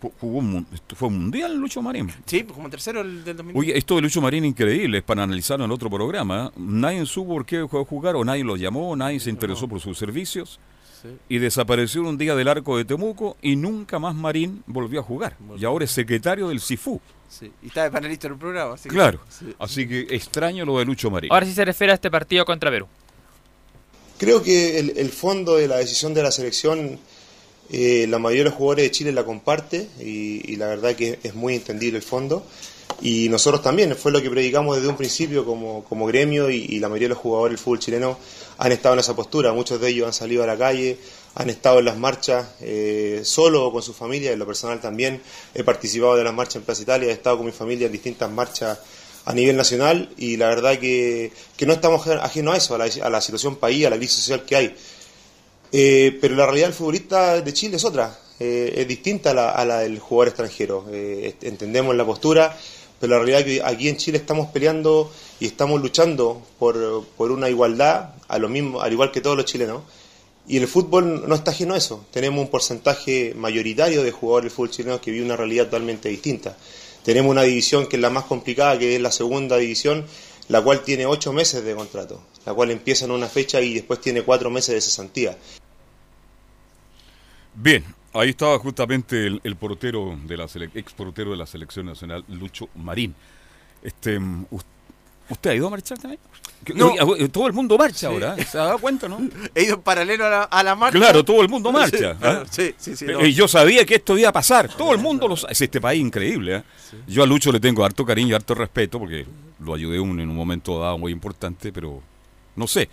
[0.00, 2.08] ju- Jugó un, fue un mundial, Lucho Marín.
[2.24, 3.56] Sí, pues como tercero el del 2000.
[3.56, 6.52] Oye, esto de Lucho Marín increíble, es para analizarlo en otro programa.
[6.56, 9.80] Nadie supo por qué fue a jugar, o nadie lo llamó, nadie se interesó por
[9.80, 10.60] sus servicios.
[11.02, 11.08] Sí.
[11.28, 15.36] Y desapareció un día del arco de Temuco y nunca más Marín volvió a jugar.
[15.58, 17.00] Y ahora es secretario del CIFU.
[17.28, 17.52] Sí.
[17.62, 18.74] Y está de panelista en el programa.
[18.74, 19.20] Así que- Claro.
[19.28, 19.52] sí.
[19.58, 21.32] Así que extraño lo de Lucho Marín.
[21.32, 22.86] Ahora sí se refiere a este partido contra Perú.
[24.18, 26.98] Creo que el, el fondo de la decisión de la selección,
[27.70, 31.34] eh, la mayoría de los jugadores de Chile la comparte y, la verdad que es
[31.34, 32.44] muy entendible el fondo.
[33.00, 36.80] Y nosotros también, fue lo que predicamos desde un principio como, como gremio y, y
[36.80, 38.18] la mayoría de los jugadores del fútbol chileno
[38.58, 39.52] han estado en esa postura.
[39.52, 40.98] Muchos de ellos han salido a la calle,
[41.36, 45.22] han estado en las marchas eh, solo o con su familia, en lo personal también.
[45.54, 48.28] He participado de las marchas en Plaza Italia, he estado con mi familia en distintas
[48.28, 48.78] marchas
[49.24, 53.20] a nivel nacional y la verdad que, que no estamos ajenos a eso, a la,
[53.20, 54.74] situación país, a la crisis social que hay.
[55.70, 59.50] Eh, pero la realidad del futbolista de Chile es otra, eh, es distinta a la,
[59.50, 60.86] a la del jugador extranjero.
[60.90, 62.56] Eh, entendemos la postura,
[63.00, 67.30] pero la realidad es que aquí en Chile estamos peleando y estamos luchando por, por
[67.30, 69.82] una igualdad, a lo mismo, al igual que todos los chilenos.
[70.48, 72.06] Y el fútbol no está ajeno a eso.
[72.10, 76.56] Tenemos un porcentaje mayoritario de jugadores del fútbol chileno que vive una realidad totalmente distinta.
[77.08, 80.04] Tenemos una división que es la más complicada, que es la segunda división,
[80.48, 83.98] la cual tiene ocho meses de contrato, la cual empieza en una fecha y después
[84.02, 85.38] tiene cuatro meses de cesantía.
[87.54, 92.26] Bien, ahí estaba justamente el, el portero de la ex portero de la selección nacional,
[92.28, 93.14] Lucho Marín.
[93.82, 94.66] Este, mm, us-
[95.30, 96.20] ¿Usted ha ido a marchar también?
[96.74, 96.88] No.
[97.06, 98.44] oye, eh, todo el mundo marcha ahora, ¿eh?
[98.44, 99.18] ¿se ha dado cuenta, no?
[99.54, 100.98] He ido en paralelo a la, a la marcha.
[100.98, 102.14] Claro, todo el mundo Sí, marcha.
[102.18, 102.46] claro, ¿ah?
[102.50, 103.04] Sí, sí, sí.
[103.06, 103.24] Eh, no.
[103.24, 104.68] Y yo sabía que esto iba a pasar.
[104.68, 105.52] Todo el mundo lo sabe.
[105.52, 106.56] Es este país increíble.
[106.56, 106.62] ¿eh?
[107.06, 109.24] Yo a Lucho le tengo harto cariño y harto respeto porque
[109.64, 112.02] lo ayudé un- en un momento dado muy importante, pero
[112.56, 112.88] no sé.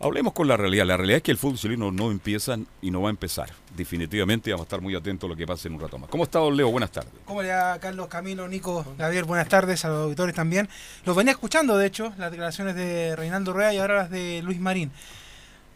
[0.00, 0.86] Hablemos con la realidad.
[0.86, 3.50] La realidad es que el fútbol chileno no empieza y no va a empezar.
[3.76, 6.08] Definitivamente vamos a estar muy atentos a lo que pase en un rato más.
[6.08, 6.70] ¿Cómo está, don Leo?
[6.70, 7.12] Buenas tardes.
[7.24, 9.24] ¿Cómo le va, Carlos, Camilo, Nico, Gabriel?
[9.24, 10.68] Buenas tardes a los auditores también.
[11.04, 14.60] Los venía escuchando, de hecho, las declaraciones de Reinaldo Rueda y ahora las de Luis
[14.60, 14.92] Marín.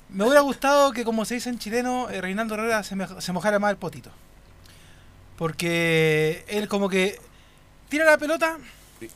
[0.09, 3.59] Me hubiera gustado que, como se dice en chileno, eh, Reinaldo Rueda se, se mojara
[3.59, 4.11] más el potito.
[5.37, 7.19] Porque él como que
[7.89, 8.59] tira la pelota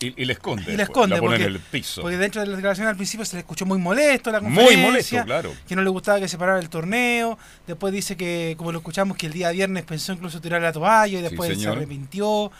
[0.00, 0.72] Y, y le esconde.
[0.72, 1.16] y la esconde.
[1.16, 2.02] La pone porque, en el piso.
[2.02, 4.86] porque dentro de la declaración al principio se le escuchó muy molesto la Muy conferencia.
[4.86, 5.54] molesto, claro.
[5.68, 7.38] Que no le gustaba que se parara el torneo.
[7.66, 11.06] Después dice que, como lo escuchamos, que el día viernes pensó incluso tirar la toalla
[11.06, 11.76] y Sí, después se señor.
[11.76, 12.50] arrepintió.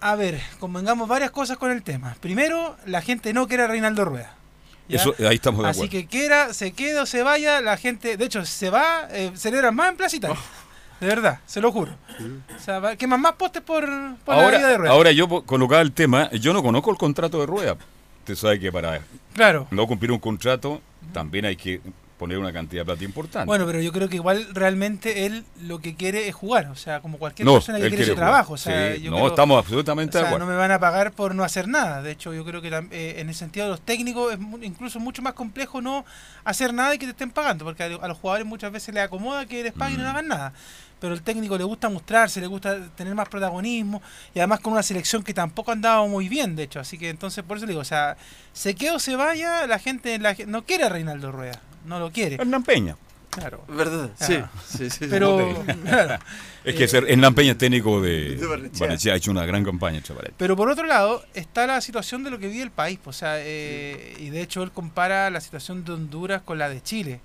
[0.00, 2.16] A ver, convengamos varias cosas con el tema.
[2.20, 4.34] Primero, la gente no quiere a Reinaldo Rueda.
[4.86, 4.96] ¿ya?
[4.98, 5.92] Eso, ahí estamos de Así acuerdo.
[5.92, 9.74] que quiera, se quede o se vaya, la gente, de hecho, se va, eh, celebran
[9.74, 10.36] más en Plaza Italia.
[10.38, 10.63] Oh.
[11.00, 11.92] De verdad, se lo juro.
[12.56, 13.84] O sea, queman más postes por,
[14.24, 14.92] por la vida de ahora, Rueda.
[14.92, 17.76] ahora yo colocaba el tema, yo no conozco el contrato de rueda.
[18.20, 19.00] Usted sabe que para
[19.34, 19.66] Claro.
[19.70, 20.80] no cumplir un contrato
[21.12, 21.80] también hay que
[22.18, 23.46] poner una cantidad de plata importante.
[23.46, 27.00] Bueno, pero yo creo que igual realmente él lo que quiere es jugar, o sea,
[27.00, 28.26] como cualquier no, persona que quiere su jugar.
[28.28, 28.52] trabajo.
[28.54, 30.46] O sea, Sí, yo no, creo- estamos o absolutamente sea, de acuerdo.
[30.46, 32.02] no me van a pagar por no hacer nada.
[32.02, 35.22] De hecho, yo creo que eh, en el sentido de los técnicos es incluso mucho
[35.22, 36.04] más complejo no
[36.44, 39.02] hacer nada y que te estén pagando, porque a, a los jugadores muchas veces les
[39.04, 40.04] acomoda que les paguen y Mm.
[40.04, 40.52] no hagan nada.
[41.00, 44.00] Pero el técnico le gusta mostrarse, le gusta tener más protagonismo
[44.34, 46.80] y además con una selección que tampoco andaba muy bien, de hecho.
[46.80, 48.16] Así que entonces, por eso le digo, o sea,
[48.54, 52.10] se quede o se vaya, la gente la no quiere a Reinaldo Rueda, no lo
[52.10, 52.36] quiere.
[52.36, 52.96] Hernán Peña.
[53.30, 53.64] Claro.
[53.66, 54.10] ¿Verdad?
[54.20, 55.06] Ah, Sí, sí, sí.
[55.10, 56.18] Pero, claro.
[56.64, 58.80] Es que ser Hernán Peña es técnico de De Barnechea.
[58.86, 60.32] Barnechea, ha hecho una gran campaña, chaval.
[60.38, 62.98] Pero por otro lado, está la situación de lo que vive el país.
[63.02, 66.68] pues, O sea, eh, y de hecho él compara la situación de Honduras con la
[66.70, 67.20] de Chile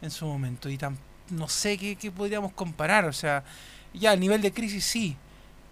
[0.00, 0.70] en su momento.
[0.70, 0.96] Y tan,
[1.30, 3.04] no sé qué, qué podríamos comparar.
[3.04, 3.42] O sea,
[3.92, 5.16] ya el nivel de crisis sí.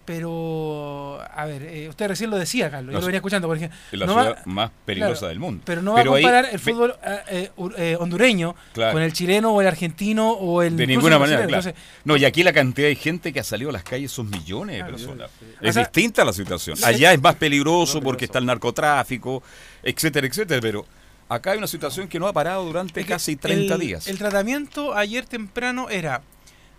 [0.07, 2.93] Pero, a ver, eh, usted recién lo decía, Carlos.
[2.93, 3.77] Yo lo venía escuchando, por ejemplo.
[3.91, 5.63] Es la no va- ciudad más peligrosa claro, del mundo.
[5.65, 8.93] Pero no va a ahí, comparar el fútbol eh, eh, eh, hondureño Claro.
[8.93, 10.77] con el chileno o el argentino o el.
[10.77, 11.63] De ninguna el manera, claro.
[11.67, 11.73] Entonces,
[12.05, 14.77] No, y aquí la cantidad de gente que ha salido a las calles son millones
[14.77, 15.29] de personas.
[15.61, 16.77] Es O sea, distinta la situación.
[16.83, 19.43] Allá es más peligroso porque está el narcotráfico,
[19.83, 20.85] etcétera, etcétera, pero
[21.29, 24.07] acá hay una situación que no ha parado durante Es que casi 30 el- días.
[24.07, 26.21] El tratamiento ayer temprano era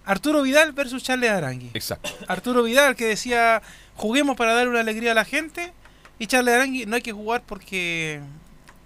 [0.09, 1.71] Arturo Vidal versus Charles Arangui.
[1.75, 2.11] Exacto.
[2.29, 3.61] Arturo Vidal que decía
[3.94, 5.73] juguemos para dar una alegría a la gente
[6.18, 8.21] y Charles Arangui no hay que jugar porque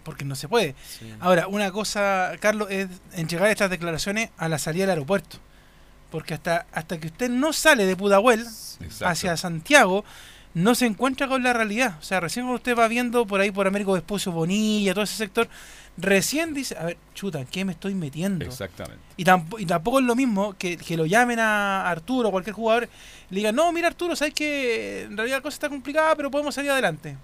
[0.02, 0.74] porque no se puede.
[1.20, 5.38] Ahora, una cosa, Carlos, es entregar estas declaraciones a la salida del aeropuerto.
[6.11, 9.06] Porque hasta, hasta que usted no sale de Pudahuel Exacto.
[9.06, 10.04] hacia Santiago,
[10.54, 11.96] no se encuentra con la realidad.
[12.00, 15.48] O sea, recién usted va viendo por ahí por Américo Vespucio Bonilla, todo ese sector,
[15.96, 18.44] recién dice, a ver, chuta, ¿en qué me estoy metiendo?
[18.44, 19.02] Exactamente.
[19.16, 22.55] Y, tamp- y tampoco es lo mismo que, que lo llamen a Arturo o cualquier
[22.55, 22.88] jugador
[23.31, 26.55] le digan, no, mira Arturo, sabes que en realidad la cosa está complicada, pero podemos
[26.55, 27.16] salir adelante.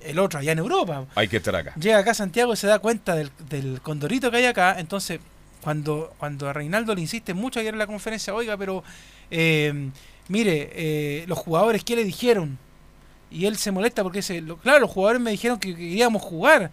[0.00, 1.04] El otro allá en Europa.
[1.14, 1.74] Hay que estar acá.
[1.78, 4.76] Llega acá a Santiago y se da cuenta del, del condorito que hay acá.
[4.80, 5.20] Entonces,
[5.60, 8.82] cuando, cuando a Reinaldo le insiste mucho ayer en la conferencia, oiga, pero
[9.30, 9.90] eh,
[10.28, 12.56] mire, eh, los jugadores, ¿qué le dijeron?
[13.30, 16.70] Y él se molesta porque dice, lo- claro, los jugadores me dijeron que queríamos jugar.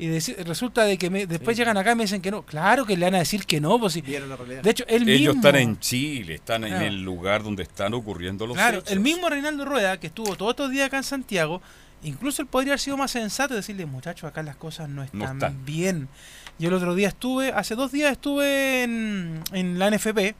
[0.00, 2.42] Y resulta de que me- después llegan acá y me dicen que no.
[2.42, 3.78] Claro que le van a decir que no.
[3.80, 4.00] Pues, sí.
[4.00, 4.62] Vieron la realidad.
[4.62, 5.48] De hecho, él Ellos mismo...
[5.48, 8.92] están en Chile, están en el lugar donde están ocurriendo los Claro, hechos.
[8.92, 11.60] el mismo Reinaldo Rueda, que estuvo todos estos días acá en Santiago,
[12.04, 15.18] incluso él podría haber sido más sensato y decirle, muchachos, acá las cosas no están,
[15.18, 15.64] No están.
[15.64, 16.08] bien.
[16.60, 20.36] Yo el otro día estuve, hace dos días estuve en, en la NFP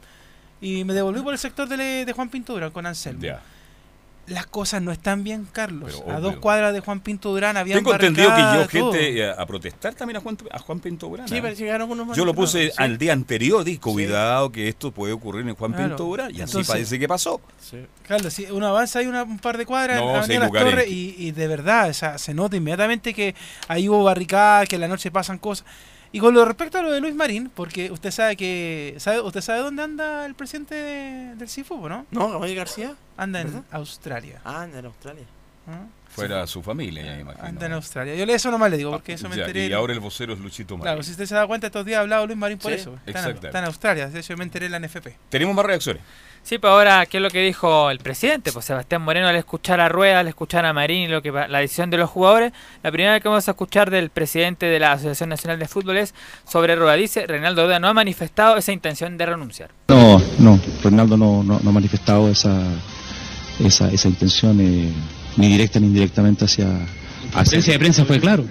[0.61, 3.23] y me devolví por el sector de, de Juan Pinto Durán con Anselmo.
[3.23, 3.41] Ya.
[4.29, 6.03] Las cosas no están bien, Carlos.
[6.05, 8.31] Pero a dos cuadras de Juan Pinto Durán había Tengo entendido
[8.69, 11.27] que yo gente a protestar también a Juan, a Juan Pinto Durán.
[11.29, 11.43] Sí, ¿eh?
[11.43, 12.73] que llegaron unos Yo lo puse sí.
[12.77, 15.89] al día anterior, dije, cuidado que esto puede ocurrir en Juan Claro.
[15.89, 16.35] Pinto Durán.
[16.35, 17.41] Y así parece que pasó.
[17.61, 17.79] Sí.
[18.07, 21.15] Carlos, si uno avanza ahí una- un par de cuadras No, en Las Torres y,
[21.19, 23.35] y de verdad, o sea, se nota inmediatamente que
[23.69, 25.67] ahí hubo barricadas, que en la noche pasan cosas.
[26.13, 29.41] Y con lo respecto a lo de Luis Marín, porque usted sabe que sabe usted
[29.43, 32.07] sabe dónde anda el presidente de- del CIFUB, ¿no?
[32.11, 32.31] ¿No?
[32.31, 32.95] ¿Gabriel García?
[33.17, 33.65] Anda en ¿Verdad?
[33.73, 34.41] Australia.
[34.45, 35.25] Ah, en Australia.
[35.69, 35.85] ¿ah?
[36.11, 37.45] Fuera su familia, ya me imagino.
[37.47, 38.15] Anda en Australia.
[38.17, 39.67] Yo le eso nomás le digo, porque eso me Ya, enteré.
[39.69, 40.83] y ahora el vocero es Luchito Marín.
[40.85, 42.95] Claro, si usted se da cuenta, estos días ha hablado Luis Marín por Sí, eso.
[42.95, 43.47] Está en, exactamente.
[43.49, 45.07] está en Australia, de hecho me enteré en la NFP.
[45.29, 46.03] Tenemos más reacciones.
[46.43, 48.53] Sí, pues ahora, ¿qué es lo que dijo el presidente?
[48.53, 51.59] Pues Sebastián Moreno al escuchar a Rueda, al escuchar a Marín y lo que la
[51.59, 55.29] decisión de los jugadores, la primera que vamos a escuchar del presidente de la Asociación
[55.29, 56.15] Nacional de Fútbol es
[56.47, 56.95] sobre Rueda.
[56.95, 59.71] Dice, Reinaldo Rueda no ha manifestado esa intención de renunciar.
[59.89, 62.63] No, no, Reinaldo no, no, no ha manifestado esa,
[63.59, 64.91] esa, esa intención eh,
[65.39, 66.69] ni directa ni indirectamente hacia,
[67.33, 68.45] hacia de prensa fue claro.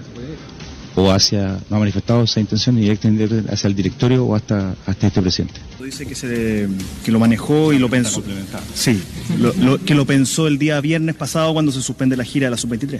[0.96, 4.34] o hacia no ha manifestado esa intención ni directa ni indirecta hacia el directorio o
[4.34, 5.60] hasta hasta este presidente.
[5.84, 6.66] Dice que, se,
[7.04, 8.20] que lo manejó y lo pensó.
[8.74, 9.00] Sí,
[9.38, 12.50] lo- lo- que lo pensó el día viernes pasado cuando se suspende la gira de
[12.50, 12.98] la sub-23.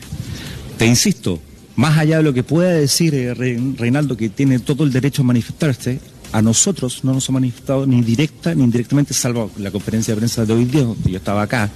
[0.78, 1.40] Te insisto,
[1.74, 5.22] más allá de lo que pueda decir eh, Re- Reinaldo, que tiene todo el derecho
[5.22, 5.98] a manifestarse,
[6.32, 10.44] a nosotros no nos ha manifestado ni directa ni indirectamente, salvo la conferencia de prensa
[10.46, 11.68] de hoy día, donde yo estaba acá,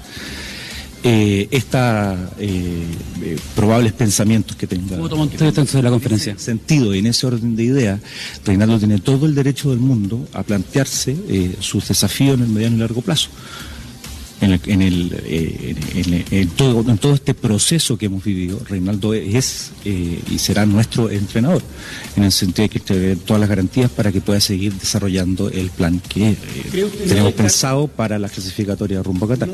[1.04, 2.84] eh, esta eh,
[3.22, 4.96] eh, probables pensamientos que tenga.
[4.96, 6.30] ¿Cómo tomó usted entonces la conferencia?
[6.32, 8.00] En ese sentido y en ese orden de ideas,
[8.44, 12.76] Reinaldo tiene todo el derecho del mundo a plantearse eh, sus desafíos en el mediano
[12.76, 13.30] y largo plazo.
[14.40, 18.24] En, el- en el, eh, en- en- en todo, en todo este proceso que hemos
[18.24, 21.62] vivido, Reinaldo es eh, y será nuestro entrenador,
[22.16, 25.70] en el sentido de que tener todas las garantías para que pueda seguir desarrollando el
[25.70, 26.36] plan que eh,
[26.72, 29.48] ¿Cree usted tenemos que- pensado para la clasificatoria rumbo a Qatar.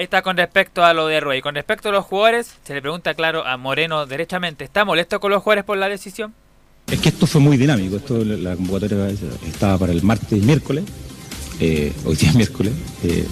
[0.00, 1.42] Ahí está con respecto a lo de Ruey.
[1.42, 5.30] Con respecto a los jugadores, se le pregunta claro a Moreno derechamente, ¿está molesto con
[5.30, 6.32] los jugadores por la decisión?
[6.90, 7.96] Es que esto fue muy dinámico.
[7.96, 9.10] Esto, la la convocatoria
[9.46, 10.84] estaba para el martes y miércoles.
[11.60, 12.72] eh, hoy día es miércoles.
[13.02, 13.26] eh,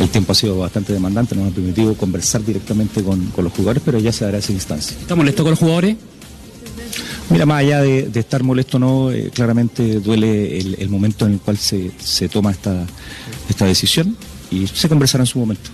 [0.00, 3.80] el tiempo ha sido bastante demandante, nos ha permitido conversar directamente con, con los jugadores,
[3.86, 4.96] pero ya se dará esa instancia.
[5.00, 5.96] ¿Está molesto con los jugadores?
[7.30, 11.26] Mira, más allá de, de estar molesto o no, eh, claramente duele el, el momento
[11.26, 12.84] en el cual se, se toma esta,
[13.48, 14.16] esta decisión
[14.50, 15.70] y se conversará en su momento.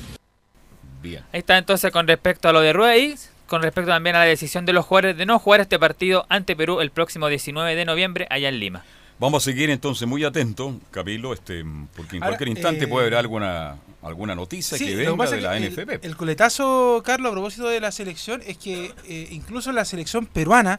[1.33, 3.15] Ahí está entonces con respecto a lo de Ruey,
[3.47, 6.55] con respecto también a la decisión de los jugadores de no jugar este partido ante
[6.57, 8.85] Perú el próximo 19 de noviembre allá en Lima.
[9.21, 11.65] Vamos a seguir entonces muy atentos, Camilo, este,
[11.97, 15.35] porque en Ahora, cualquier instante eh, puede haber alguna, alguna noticia Sí, que venga pasa
[15.35, 15.91] de la que NFP.
[15.91, 20.27] El, el coletazo, Carlos, a propósito de la selección, es que eh, incluso la selección
[20.27, 20.79] peruana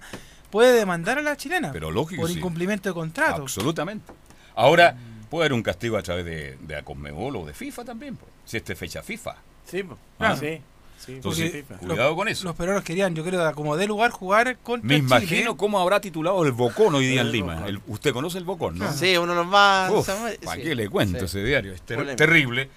[0.51, 2.38] puede demandar a la chilena Pero lógico, por sí.
[2.38, 3.41] incumplimiento de contrato.
[3.41, 4.10] Absolutamente.
[4.55, 4.95] Ahora,
[5.29, 8.55] puede haber un castigo a través de, de la Conmebol o de FIFA también, si
[8.55, 9.36] este es fecha FIFA.
[9.69, 9.84] Sí.
[10.19, 10.36] Ah.
[10.39, 10.62] sí.
[11.08, 12.43] Entonces, cuidado con eso.
[12.45, 15.08] Los peruanos querían, yo creo, como de lugar jugar contra Me Chile.
[15.08, 17.65] imagino cómo habrá titulado el Bocón hoy día en Lima.
[17.67, 18.91] El- usted conoce el Bocón, ¿no?
[18.93, 19.89] Sí, uno de los más.
[19.91, 20.63] Uf, se llama- ¿Para sí.
[20.63, 21.25] qué le cuento Sí.
[21.25, 21.73] ese diario?
[21.73, 22.17] Es ter- Polémico.
[22.17, 22.69] terrible.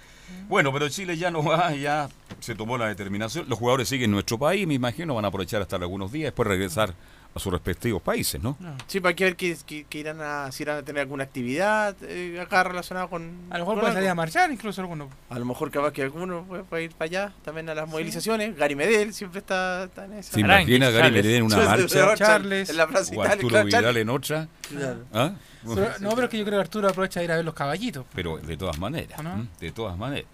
[0.47, 3.47] Bueno, pero Chile ya no va, ya se tomó la determinación.
[3.49, 6.47] Los jugadores siguen en nuestro país, me imagino, van a aprovechar hasta algunos días, después
[6.47, 6.93] regresar
[7.35, 8.55] a sus respectivos países, ¿no?
[8.85, 11.95] Sí, para que ver que, que- que irán a, si irán a tener alguna actividad
[12.03, 13.47] eh, acá relacionada con.
[13.49, 15.09] A lo mejor puede salir a marchar incluso alguno.
[15.29, 18.55] A lo mejor capaz que alguno puede, puede ir para allá también a las movilizaciones.
[18.55, 20.33] Gary Medel siempre está, está en esa.
[20.33, 22.15] ¿Se imagina a Gary Medel en una marcha?
[22.15, 22.69] Charles.
[22.69, 24.01] En la Plaza O Italia, Arturo claro, Vidal Charles.
[24.01, 24.47] en otra.
[24.69, 24.99] Claro.
[25.13, 25.31] ¿Ah?
[25.65, 27.53] Pero- no, pero es que yo creo que Arturo aprovecha de ir a ver los
[27.55, 28.05] caballitos.
[28.13, 29.47] Pero de todas maneras, ¿O no?
[29.59, 30.25] de todas maneras.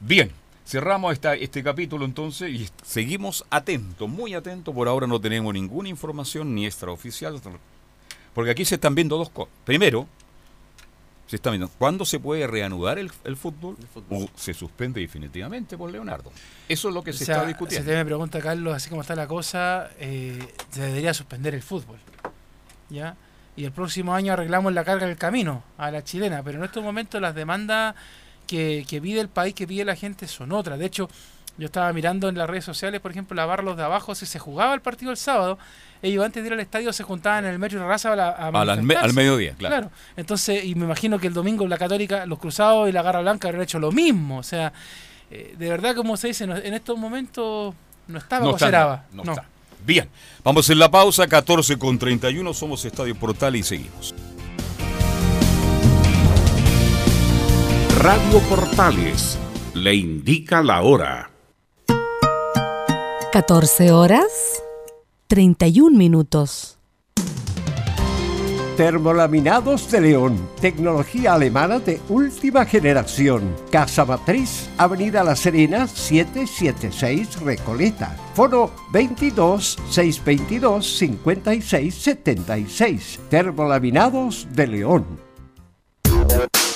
[0.00, 0.32] Bien,
[0.72, 4.74] cerramos esta, este capítulo entonces y seguimos atentos, muy atentos.
[4.74, 7.38] Por ahora no tenemos ninguna información ni extraoficial,
[8.32, 9.52] porque aquí se están viendo dos cosas.
[9.66, 10.08] Primero,
[11.26, 13.76] se está viendo cuándo se puede reanudar el, el fútbol,
[14.08, 16.32] o se suspende definitivamente por Leonardo.
[16.70, 17.84] Eso es lo que O se sea, está discutiendo.
[17.84, 20.38] Si usted me pregunta, Carlos, así como está la cosa, eh,
[20.70, 21.98] se debería suspender el fútbol.
[22.88, 23.14] ¿Ya?
[23.56, 26.82] Y el próximo año arreglamos la carga del camino a la chilena, pero en estos
[26.82, 27.94] momentos las demandas
[28.56, 30.78] que, que pide el país, que pide la gente, son otras.
[30.78, 31.08] De hecho,
[31.58, 34.26] yo estaba mirando en las redes sociales, por ejemplo, la barra Los de Abajo, si
[34.26, 35.58] se jugaba el partido el sábado,
[36.02, 38.30] ellos antes de ir al estadio se juntaban en el metro de Raza a, la-
[38.30, 38.50] a
[38.82, 39.90] me- al mediodía, claro.
[40.16, 43.48] Entonces, y me imagino que el domingo la Católica, los Cruzados y la Garra Blanca
[43.48, 44.38] habrán hecho lo mismo.
[44.38, 44.72] O sea,
[45.30, 47.74] eh, de verdad, como se dice, no- en estos momentos
[48.08, 49.22] no estaba No está, No.
[49.22, 49.44] está.
[49.84, 50.08] Bien,
[50.44, 54.14] vamos en la pausa, 14 con 31, somos Estadio Portal y seguimos.
[58.02, 59.38] Radio Portales
[59.74, 61.30] le indica la hora.
[63.30, 64.60] 14 horas
[65.28, 66.78] 31 minutos.
[68.76, 73.54] Termolaminados de León, tecnología alemana de última generación.
[73.70, 78.16] Casa Matriz, Avenida La Serena, 776 Recoleta.
[78.34, 83.20] Foro 22 622 56 76.
[83.30, 85.31] Termolaminados de León.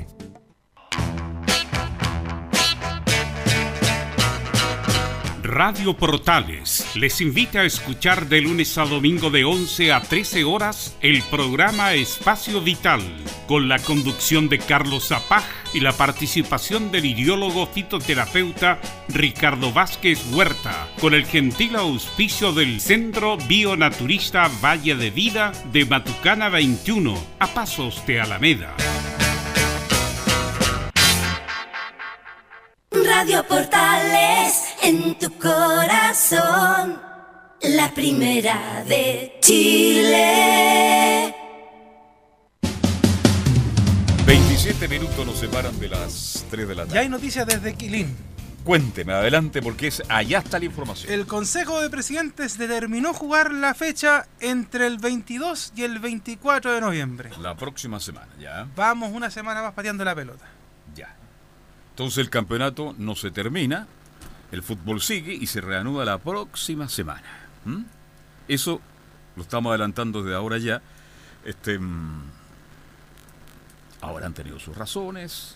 [5.51, 10.95] Radio Portales les invita a escuchar de lunes a domingo de 11 a 13 horas
[11.01, 13.01] el programa Espacio Vital,
[13.47, 15.43] con la conducción de Carlos Zapaj
[15.73, 18.79] y la participación del ideólogo fitoterapeuta
[19.09, 26.47] Ricardo Vázquez Huerta, con el gentil auspicio del Centro Bionaturista Valle de Vida de Matucana
[26.47, 28.73] 21, a pasos de Alameda.
[32.91, 36.99] Radio Portales en tu corazón,
[37.61, 41.35] la primera de Chile.
[44.25, 46.95] 27 minutos nos separan de las 3 de la tarde.
[46.95, 48.15] Ya hay noticias desde Quilín.
[48.63, 51.11] Cuénteme, adelante, porque es allá está la información.
[51.11, 56.81] El Consejo de Presidentes determinó jugar la fecha entre el 22 y el 24 de
[56.81, 57.31] noviembre.
[57.39, 58.67] La próxima semana, ya.
[58.75, 60.45] Vamos una semana más pateando la pelota.
[60.95, 61.15] Ya.
[61.89, 63.87] Entonces el campeonato no se termina,
[64.51, 67.23] el fútbol sigue y se reanuda la próxima semana.
[68.47, 68.81] Eso
[69.35, 70.81] lo estamos adelantando desde ahora ya.
[71.45, 72.21] Este, mm,
[74.01, 75.55] ahora han tenido sus razones.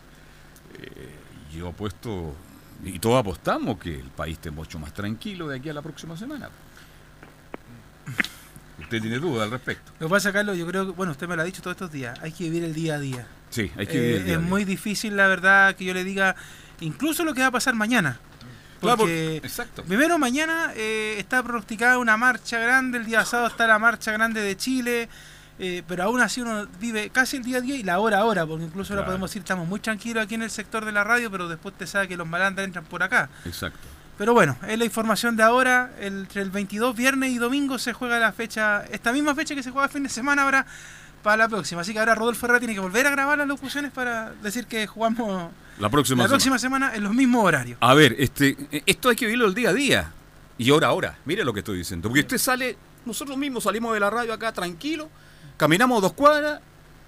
[0.81, 1.09] eh,
[1.55, 2.35] yo apuesto,
[2.83, 6.17] y todos apostamos que el país esté mucho más tranquilo de aquí a la próxima
[6.17, 6.49] semana.
[8.79, 9.91] ¿Usted tiene duda al respecto?
[9.99, 11.91] Lo que pasa, Carlos, yo creo que, bueno, usted me lo ha dicho todos estos
[11.91, 13.25] días, hay que vivir el día a día.
[13.49, 14.49] Sí, hay que Eh, vivir el día a Es día.
[14.49, 16.35] muy difícil, la verdad, que yo le diga
[16.81, 18.19] incluso lo que va a pasar mañana.
[18.85, 19.41] Claro, Porque
[19.87, 24.41] primero mañana eh, está pronosticada una marcha grande, el día sábado está la marcha grande
[24.41, 25.09] de Chile,
[25.59, 28.25] eh, pero aún así uno vive casi el día a día y la hora a
[28.25, 29.11] hora, porque incluso ahora Claro.
[29.13, 31.87] podemos decir estamos muy tranquilos aquí en el sector de la radio, pero después te
[31.87, 33.29] sabe que los malandras entran por acá.
[33.45, 33.79] Exacto.
[34.17, 35.91] Pero bueno, es la información de ahora.
[35.99, 39.61] el- entre el 22, viernes y domingo se juega la fecha, esta misma fecha que
[39.63, 40.65] se juega fin de semana ahora
[41.25, 41.81] para la próxima.
[41.81, 44.85] Así que ahora Rodolfo Herrera tiene que volver a grabar las locuciones para decir que
[44.87, 46.29] jugamos La próxima la semana.
[46.29, 47.77] próxima semana en los mismos horarios.
[47.81, 50.11] A ver, este, eh, esto hay que vivirlo el día a día.
[50.57, 51.17] Y hora a hora.
[51.25, 52.07] Mire lo que estoy diciendo.
[52.07, 55.09] Porque usted sale, nosotros mismos salimos de la radio acá tranquilo,
[55.57, 56.61] caminamos dos cuadras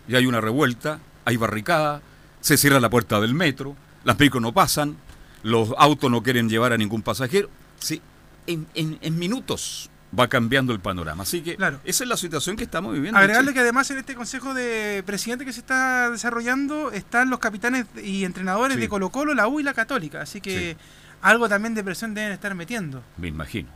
[0.07, 2.01] y hay una revuelta, hay barricada,
[2.41, 4.97] se cierra la puerta del metro, las micros no pasan,
[5.43, 7.49] los autos no quieren llevar a ningún pasajero.
[7.79, 8.01] Sí,
[8.47, 11.23] en, en- en minutos va cambiando el panorama.
[11.23, 13.17] Así que esa es la situación que estamos viviendo.
[13.19, 17.39] en Agregarle que además en este consejo de presidente que se está desarrollando están los
[17.39, 18.81] capitanes y entrenadores Sí.
[18.81, 20.21] de Colo Colo, la U y la Católica.
[20.21, 20.77] Así que
[21.21, 23.03] algo también de presión deben estar metiendo.
[23.17, 23.69] Me imagino.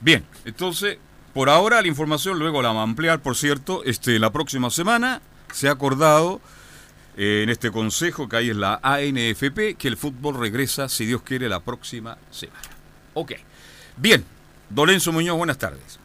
[0.00, 0.98] Bien, entonces,
[1.34, 5.20] por ahora la información, luego la vamos a ampliar, por cierto, este, la próxima semana
[5.52, 6.40] se ha acordado
[7.16, 11.22] eh, en este consejo que hay en la ANFP que el fútbol regresa, si Dios
[11.22, 12.60] quiere, la próxima semana.
[13.14, 13.32] Ok.
[13.96, 14.24] Bien,
[14.70, 15.98] Dolenzo Muñoz, buenas tardes.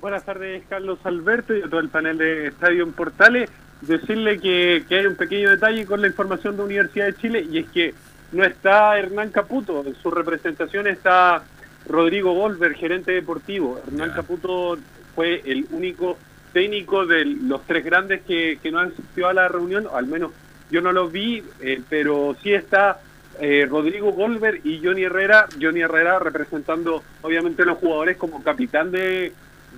[0.00, 3.50] Buenas tardes, Carlos Alberto y a todo el panel de Estadio en Portales.
[3.82, 7.58] Decirle que, que hay un pequeño detalle con la información de Universidad de Chile y
[7.58, 7.94] es que
[8.32, 11.42] no está Hernán Caputo, en su representación está
[11.86, 13.80] Rodrigo Volver, gerente deportivo.
[13.86, 14.78] Hernán Caputo
[15.14, 16.16] fue el único
[16.52, 20.32] técnico de los tres grandes que, que no asistió a la reunión, al menos
[20.70, 23.00] yo no los vi, eh, pero sí está
[23.38, 25.46] eh, Rodrigo Golver y Johnny Herrera.
[25.60, 29.32] Johnny Herrera representando obviamente a los jugadores como capitán de,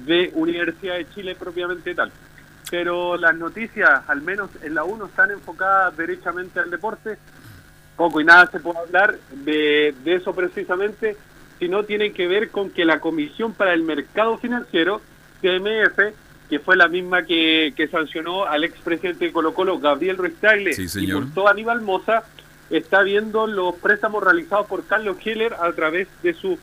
[0.06, 2.10] de Universidad de Chile propiamente tal.
[2.70, 7.18] Pero las noticias, al menos en la 1, están enfocadas derechamente al deporte.
[7.96, 11.16] Poco y nada se puede hablar de, de eso precisamente,
[11.58, 15.02] sino tienen que ver con que la Comisión para el Mercado Financiero,
[15.42, 16.14] CMF,
[16.48, 20.74] que fue la misma que, que sancionó al expresidente de Colo Colo, Gabriel Ruiz Tagle,
[20.74, 22.24] Sí, y multó a Aníbal Moza,
[22.72, 26.58] está viendo los préstamos realizados por Carlos Heller a través de su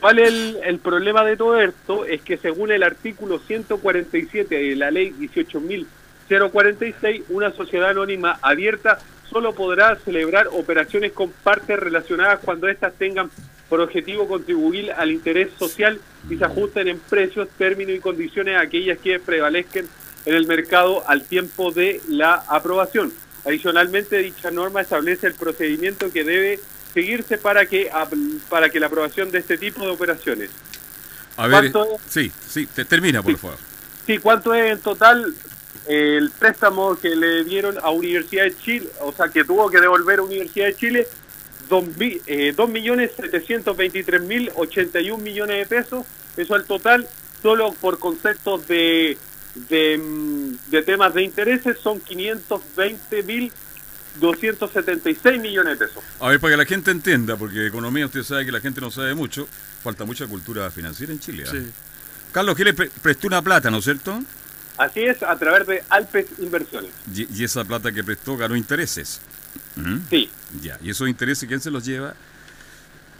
[0.00, 2.04] ¿Cuál es el, el problema de todo esto?
[2.04, 8.98] Es que según el artículo 147 de la ley 18.046, una sociedad anónima abierta
[9.34, 13.28] solo podrá celebrar operaciones con partes relacionadas cuando éstas tengan
[13.68, 15.98] por objetivo contribuir al interés social
[16.30, 19.86] y se ajusten en precios, términos y condiciones a aquellas que prevalezcan
[20.24, 23.12] en el mercado al tiempo de la aprobación.
[23.44, 26.60] Adicionalmente, dicha norma establece el procedimiento que debe
[26.94, 27.90] seguirse para que,
[28.48, 30.50] para que la aprobación de este tipo de operaciones.
[31.36, 31.72] A ver,
[32.08, 33.56] sí, sí, te- termina, por favor.
[34.06, 35.34] Sí, ¿cuánto es en total
[35.86, 38.88] el préstamo que le dieron a Universidad de Chile?
[39.00, 41.06] O sea, que tuvo que devolver a Universidad de Chile
[41.68, 46.06] dos mi- eh, 2.723.081 millones de pesos.
[46.36, 47.06] Eso al total,
[47.42, 49.16] solo por conceptos de,
[49.68, 52.00] de, mm, de temas de intereses, son
[54.20, 56.02] 520.276 millones de pesos.
[56.20, 58.80] A ver, para que la gente entienda, porque de economía usted sabe que la gente
[58.80, 59.48] no sabe mucho,
[59.82, 61.44] falta mucha cultura financiera en Chile.
[61.46, 61.50] ¿ah?
[61.50, 61.70] Sí.
[62.32, 64.20] Carlos Gil pre- prestó una plata, ¿no es cierto?
[64.76, 66.90] Así es, a través de Alpes Inversiones.
[67.14, 69.20] Y, y esa plata que prestó ganó intereses.
[69.76, 69.98] ¿Mm?
[70.10, 70.30] Sí.
[70.60, 72.14] Ya, y esos intereses, ¿quién se los lleva?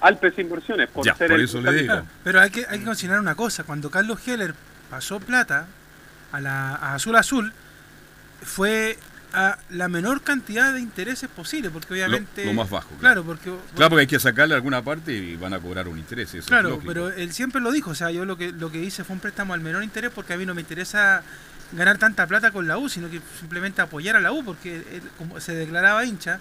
[0.01, 2.03] Alpes Inversiones, por Ya, ser por el eso le digo.
[2.23, 4.55] Pero hay que, hay que considerar una cosa, cuando Carlos Heller
[4.91, 5.67] pasó plata
[6.33, 7.53] a, la, a Azul Azul,
[8.43, 8.99] fue
[9.35, 12.45] a la menor cantidad de intereses posible, porque obviamente...
[12.47, 13.53] lo más bajo, Claro, porque...
[13.75, 16.29] Claro, porque hay que sacarle alguna parte y van a cobrar un interés.
[16.29, 18.83] Eso es Claro, pero él siempre lo dijo, o sea, yo lo que lo que
[18.83, 21.23] hice fue un préstamo al menor interés porque a mí no me interesa
[21.73, 25.03] ganar tanta plata con la U, sino que simplemente apoyar a la U porque él,
[25.19, 26.39] como se declaraba hincha,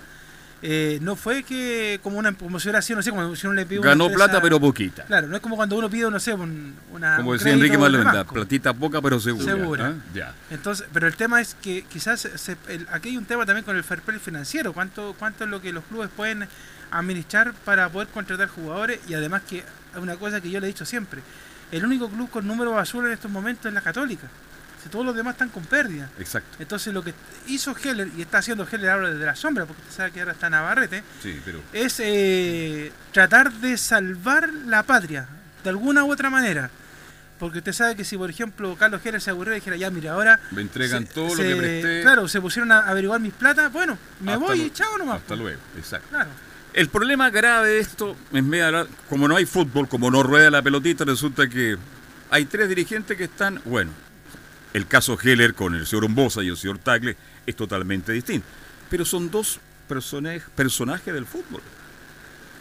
[0.66, 3.56] eh, no fue que como una como si hubiera sido, no sé, como si uno
[3.56, 5.04] le pide Ganó empresa- plata, pero poquita.
[5.04, 7.76] Claro, no es como cuando uno pide, no sé, un, una Como un decía Enrique
[7.76, 8.34] banco.
[8.34, 9.46] platita poca, pero segura.
[9.46, 9.88] Segura.
[9.88, 9.94] ¿ah?
[10.14, 10.34] Ya.
[10.50, 13.76] Entonces, pero el tema es que quizás se- el- aquí hay un tema también con
[13.76, 16.48] el fair play financiero, cuánto cuánto es lo que los clubes pueden
[16.92, 19.64] administrar para poder contratar jugadores y además que
[20.00, 21.22] una cosa que yo le he dicho siempre,
[21.72, 24.28] el único club con número azul en estos momentos es la Católica.
[24.84, 26.10] Si todos los demás están con pérdida.
[26.20, 26.58] Exacto.
[26.60, 27.14] Entonces lo que
[27.48, 30.34] hizo Heller, y está haciendo Heller ahora desde la sombra, porque usted sabe que ahora
[30.34, 31.62] está Navarrete, Sí, pero.
[31.72, 35.28] es eh, tratar de salvar la patria,
[35.64, 36.70] de alguna u otra manera.
[37.40, 40.14] Porque usted sabe que si, por ejemplo, Carlos Heller se aburrió y dijera, ya, mira,
[40.14, 40.40] ahora...
[40.52, 42.02] Me entregan se- todo lo que presté.
[42.02, 45.18] Claro, se pusieron a averiguar mis plata, bueno, me Hasta voy y chao nomás.
[45.22, 46.08] Hasta luego, exacto.
[46.10, 46.30] Claro.
[46.74, 50.24] El problema grave de esto, en vez de hablar- como no hay fútbol, como no
[50.24, 51.78] rueda la pelotita, resulta que
[52.30, 53.92] hay tres dirigentes que están, bueno,
[54.74, 57.16] el caso Heller con el señor Ombosa y el señor Tagle
[57.46, 58.48] es totalmente distinto,
[58.90, 61.62] pero son dos personajes, personajes del fútbol.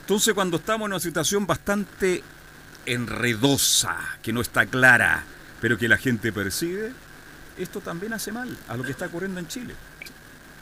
[0.03, 2.23] Entonces cuando estamos en una situación bastante
[2.87, 5.25] enredosa, que no está clara,
[5.61, 6.93] pero que la gente percibe,
[7.59, 9.75] esto también hace mal a lo que está ocurriendo en Chile.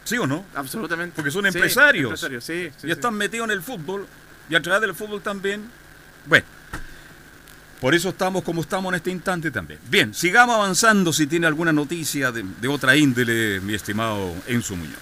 [0.05, 0.45] ¿Sí o no?
[0.55, 1.15] Absolutamente.
[1.17, 2.21] Porque son Sí, empresarios.
[2.21, 4.07] sí, sí, y están metidos en el fútbol.
[4.49, 5.63] Y a través del fútbol también.
[6.27, 6.45] Bueno.
[7.81, 9.81] Por eso estamos como estamos en este instante también.
[9.89, 14.99] Bien, sigamos avanzando si tiene alguna noticia de, de otra índole, mi estimado Enzo Muñoz.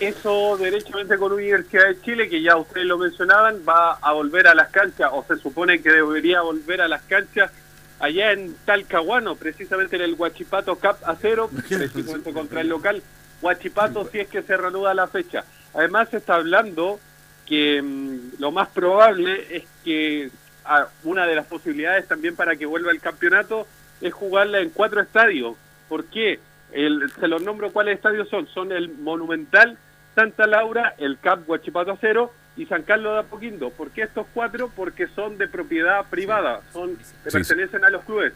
[0.00, 4.54] Eso derechamente con Universidad de Chile, que ya ustedes lo mencionaban, va a volver a
[4.54, 7.52] las canchas, o se supone que debería volver a las canchas
[8.00, 13.02] allá en Talcahuano, precisamente en el Huachipato Cup a cero, precisamente contra el local
[13.42, 15.44] Huachipato, si es que se reanuda la fecha.
[15.74, 16.98] Además se está hablando
[17.44, 20.30] que mm, lo más probable es que
[20.64, 23.66] ah, una de las posibilidades también para que vuelva el campeonato
[24.00, 25.56] es jugarla en cuatro estadios.
[25.88, 26.40] ¿Por qué?
[26.72, 28.46] El, se los nombro cuáles estadios son.
[28.48, 29.76] Son el Monumental,
[30.14, 33.70] Santa Laura, el CAP Huachipato Acero y San Carlos de Apoquindo.
[33.70, 34.70] ¿Por qué estos cuatro?
[34.74, 38.32] Porque son de propiedad privada, son Sí, pertenecen a los clubes.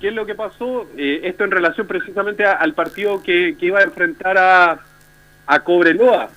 [0.00, 0.88] ¿Qué es lo que pasó?
[0.96, 4.78] Eh, esto en relación precisamente a- al partido que, que iba a enfrentar a,
[5.46, 6.30] a Cobreloa.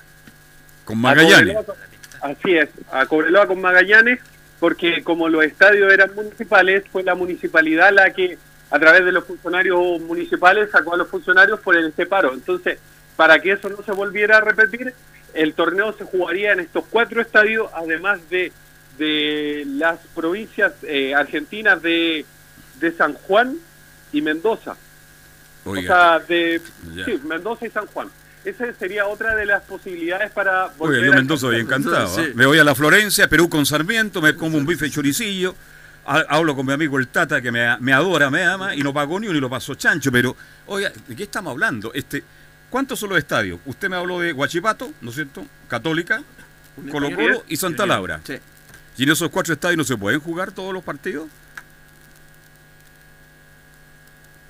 [0.84, 1.56] Con Magallanes.
[1.56, 1.76] A Cobreloa-
[2.22, 4.20] así es, a Cobreloa con Magallanes,
[4.64, 8.38] porque como los estadios eran municipales, fue la municipalidad la que,
[8.70, 12.32] a través de los funcionarios municipales, sacó a los funcionarios por el separo.
[12.32, 12.78] Entonces,
[13.14, 14.94] para que eso no se volviera a repetir,
[15.34, 18.52] el torneo se jugaría en estos cuatro estadios, además de,
[18.96, 22.24] de las provincias eh, argentinas de,
[22.80, 23.58] de San Juan
[24.14, 24.78] y Mendoza.
[25.66, 26.62] Oiga, o sea, de
[27.04, 28.08] sí, Mendoza y San Juan.
[28.44, 32.14] Esa sería otra de las posibilidades para volver Oye, yo a Mendoza voy encantado.
[32.14, 32.22] Sí.
[32.28, 32.32] ¿ah?
[32.34, 35.54] Me voy a la Florencia, Perú con Sarmiento, me como un bife choricillo,
[36.06, 38.92] ha- hablo con mi amigo el Tata que me, me adora, me ama y no
[38.92, 40.12] pago ni uno y lo paso chancho.
[40.12, 40.36] Pero,
[40.66, 41.92] oiga, ¿de qué estamos hablando?
[41.94, 42.22] Este,
[42.68, 43.60] ¿Cuántos son los estadios?
[43.66, 45.46] Usted me habló de Guachipato, ¿no es cierto?
[45.68, 46.22] Católica,
[46.90, 48.20] Colo Colo y Santa Laura.
[48.96, 51.28] ¿Y en esos cuatro estadios no se pueden jugar todos los partidos?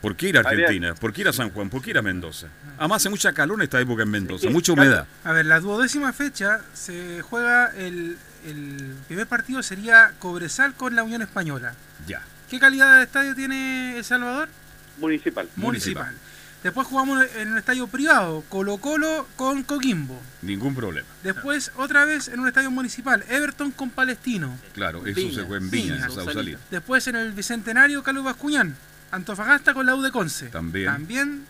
[0.05, 0.94] ¿Por qué ir a Argentina?
[0.94, 1.70] ¿Por qué ir a San Juan?
[1.70, 2.48] ¿Por qué ir a Mendoza?
[2.76, 5.07] Además hace mucha calor en esta época en Mendoza, mucha humedad.
[5.24, 11.05] A ver, la duodécima fecha se juega el, el primer partido sería Cobresal con la
[11.05, 11.72] Unión Española.
[12.07, 12.20] Ya.
[12.50, 14.50] ¿Qué calidad de estadio tiene El Salvador?
[14.98, 15.48] Municipal.
[15.57, 16.14] Municipal.
[16.62, 20.20] Después jugamos en un estadio privado, Colo Colo con Coquimbo.
[20.42, 21.09] Ningún problema.
[21.22, 24.55] Después otra vez en un estadio municipal, Everton con Palestino.
[24.74, 25.34] Claro, eso Viña.
[25.34, 26.07] se fue en Viña, Viña.
[26.07, 26.59] en Sausalito.
[26.70, 28.76] Después en el Bicentenario, Carlos Bascuñán.
[29.15, 30.47] Antofagasta con la U de Conce.
[30.49, 30.87] También.
[30.93, 31.45] También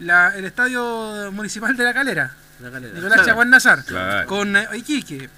[0.00, 2.32] la- el estadio municipal de La Calera.
[2.60, 2.92] La Calera.
[2.94, 3.28] Nicolás Claro.
[3.28, 3.84] Chaguán Nazar.
[3.84, 4.26] Claro.
[4.28, 5.28] Con eh, Iquique.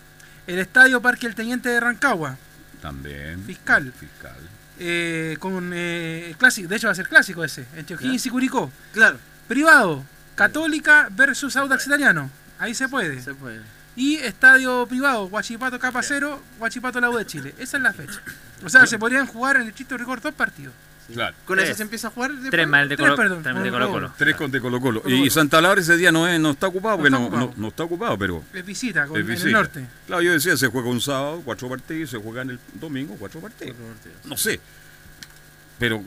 [0.47, 2.37] El estadio Parque El Teniente de Rancagua.
[2.81, 3.45] También.
[3.45, 3.93] Fiscal.
[3.99, 4.37] Fiscal.
[4.79, 8.31] eh, con eh, el clásico, de hecho va a ser clásico ese, entre O'Higgins y
[8.31, 8.73] Curicó.
[8.93, 9.19] Claro.
[9.47, 10.03] Privado,
[10.35, 12.29] Católica versus Audax Italiano.
[12.59, 13.23] Ahí se puede.
[13.23, 13.61] Se puede.
[13.95, 17.55] Y estadio privado, Guachipato Capacero, Guachipato La U de Chile.
[17.59, 18.21] Esa es la fecha.
[18.65, 20.73] O sea, se podrían jugar en el Chito Record dos partidos.
[21.13, 21.37] Claro.
[21.45, 21.69] Con Tres.
[21.71, 22.31] eso se empieza a jugar.
[22.33, 22.51] después?
[22.51, 24.13] Tres más el de Tres, Colo, perdón, también de Colo Colo.
[24.17, 25.03] Tres con de Colo Colo.
[25.03, 25.31] Colo Y.
[25.31, 27.61] Santa Laura ese día no, es- no está ocupado porque No no, está no, ocupado.
[27.63, 29.47] no está ocupado, pero Es visita, con, es en visita.
[29.49, 29.87] el norte.
[30.07, 33.77] Claro, yo decía, se juega un sábado, cuatro partidos, se juegan el domingo, cuatro partidos.
[34.25, 34.61] No sé.
[35.79, 36.03] Pero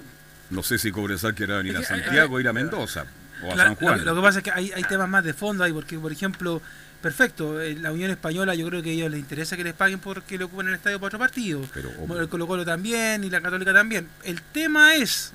[0.50, 3.06] no sé si Cobresal quiera venir a Es que, Santiago, eh, ir a Mendoza
[3.44, 4.00] o a Claro, San Juan.
[4.06, 6.12] Lo, lo que pasa es que hay, hay temas más de fondo ahí, porque, por
[6.12, 6.62] ejemplo,
[7.06, 10.00] perfecto, eh, la Unión Española yo creo que a ellos les interesa que les paguen
[10.00, 11.62] porque le ocupen el estadio para otro partido.
[11.72, 14.08] Pero, el Colo Colo también y la Católica también.
[14.24, 15.32] El tema es,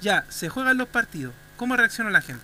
[0.00, 2.42] ya, se juegan los partidos, ¿cómo reacciona la gente?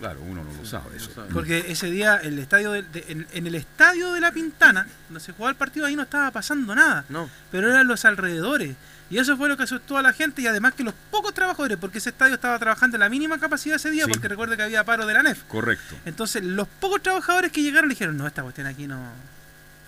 [0.00, 1.10] Claro, uno no lo sabe eso.
[1.32, 5.20] Porque ese día el estadio de- de- en, en el estadio de la Pintana, donde
[5.20, 7.04] se jugaba el partido, ahí no estaba pasando nada.
[7.08, 7.30] No.
[7.52, 8.74] Pero eran los alrededores.
[9.10, 11.78] Y eso fue lo que asustó a la gente y además que los pocos trabajadores,
[11.78, 14.10] porque ese estadio estaba trabajando en la mínima capacidad ese día, Sí.
[14.10, 15.42] porque recuerde que había paro de la NEF.
[15.48, 15.96] Correcto.
[16.04, 19.00] Entonces los pocos trabajadores que llegaron dijeron, no, esta cuestión aquí no...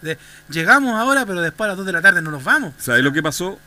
[0.00, 0.18] de-
[0.48, 2.72] llegamos ahora, pero después a las 2 de la tarde no nos vamos.
[2.78, 3.58] ¿Sabes lo que pasó?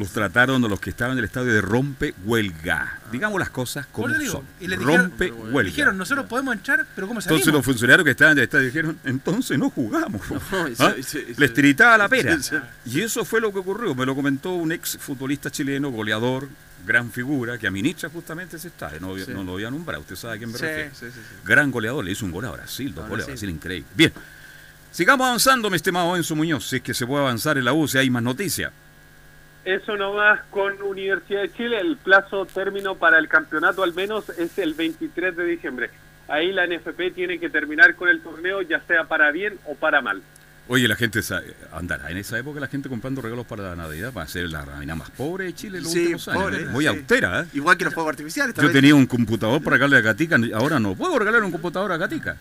[0.00, 2.98] Los trataron a los que estaban en el estadio de rompe huelga.
[3.12, 4.44] Digamos las cosas como digo, son.
[4.58, 5.62] y le dijeron- Rompe huelga.
[5.70, 7.40] Dijeron, nosotros podemos entrar, pero ¿cómo salimos?
[7.42, 10.22] Entonces los funcionarios que estaban en el estadio dijeron, entonces no jugamos.
[10.30, 10.40] No,
[10.78, 10.94] ¿Ah?
[11.36, 12.36] Les tiritaba la pera.
[12.40, 12.96] Sí, sí.
[12.98, 13.94] Y eso fue lo que ocurrió.
[13.94, 16.48] Me lo comentó un ex futbolista chileno, goleador,
[16.86, 18.98] gran figura, que administra justamente ese estadio.
[19.00, 19.30] No, Sí.
[19.32, 20.90] no lo voy a nombrar, usted sabe a quién me Sí, refiero.
[20.94, 21.20] sí, sí, sí.
[21.44, 23.48] Gran goleador, le hizo un gol a Brasil, dos goles a Brasil.
[23.48, 23.88] Brasil, increíble.
[23.94, 24.12] Bien,
[24.90, 27.86] sigamos avanzando, mi estimado Enzo Muñoz, si es que se puede avanzar en la U,
[27.86, 28.72] si hay más noticias.
[29.64, 31.78] Eso nomás con Universidad de Chile.
[31.80, 35.90] El plazo término para el campeonato al menos es el 23 de diciembre.
[36.28, 40.00] Ahí la NFP tiene que terminar con el torneo, ya sea para bien o para
[40.00, 40.22] mal.
[40.68, 41.18] Oye, la gente
[41.72, 44.94] andará en esa época la gente comprando regalos para la Navidad para ser la Navidad
[44.94, 46.42] más pobre de Chile los Sí, últimos años.
[46.44, 46.66] pobre, ¿eh?
[46.66, 46.88] Muy sí.
[46.88, 47.46] austera, ¿eh?
[47.54, 48.54] Igual que los fuegos artificiales.
[48.54, 51.96] Yo tenía un computador para regalarle a Gatica, ahora no puedo regalar un computador a
[51.96, 52.36] Gatica.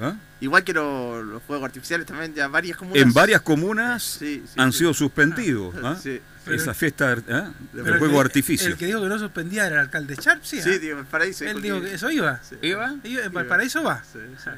[0.00, 0.14] ¿Ah?
[0.40, 3.02] Igual que los, los fuegos artificiales también, ya varias comunas.
[3.02, 4.78] En varias comunas Sí, sí, han sí.
[4.78, 5.74] sido suspendidos.
[5.82, 5.96] ¿ah?
[6.00, 6.20] Sí.
[6.46, 7.50] Esa fiesta ¿ah?
[7.72, 8.68] Pero de el juego que- artificio.
[8.68, 10.62] El que dijo que no suspendía era el alcalde Sharp, sí.
[10.62, 10.78] Sí, ¿ah?
[10.78, 11.44] digo, en Valparaíso.
[11.44, 12.40] Él dijo que- eso iba.
[12.62, 12.94] ¿Iba?
[13.04, 14.02] Iba- En Valparaíso va.
[14.04, 14.50] Sí, sí.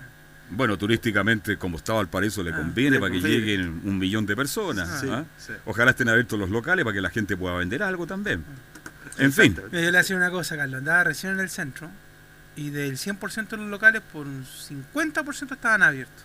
[0.51, 4.37] Bueno, turísticamente, como estaba el paraíso, le Ah, conviene para que lleguen un millón de
[4.37, 5.01] personas.
[5.01, 5.25] Sí, ¿ah?
[5.39, 5.53] sí.
[5.65, 8.45] Ojalá estén abiertos los locales para que la gente pueda vender algo también.
[9.19, 10.79] En fin, yo le hacía una cosa, Carlos.
[10.79, 11.89] Andaba recién en el centro
[12.61, 16.25] y del 100% de los locales, por un 50% estaban abiertos.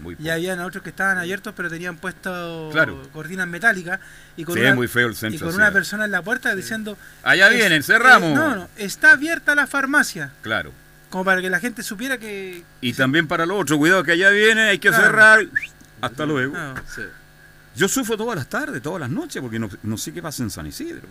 [0.00, 3.02] muy Y habían otros que estaban abiertos, pero tenían puesto Claro.
[3.12, 4.00] cortinas metálicas.
[4.36, 6.22] Y con, Sí, una, muy feo el y centro con así, una persona en la
[6.22, 8.30] puerta diciendo: Allá vienen, cerramos.
[8.30, 10.30] eh, no, no, está abierta la farmacia.
[10.42, 10.72] claro.
[11.10, 12.64] Como para que la gente supiera que.
[12.80, 15.04] Y también para lo otro, cuidado que allá viene, hay que Claro.
[15.04, 15.46] cerrar.
[16.00, 16.56] Hasta luego.
[16.56, 16.74] No.
[16.92, 17.02] Sí.
[17.76, 20.50] Yo sufro todas las tardes, todas las noches, porque no, no sé qué pasa en
[20.50, 21.06] San Isidro.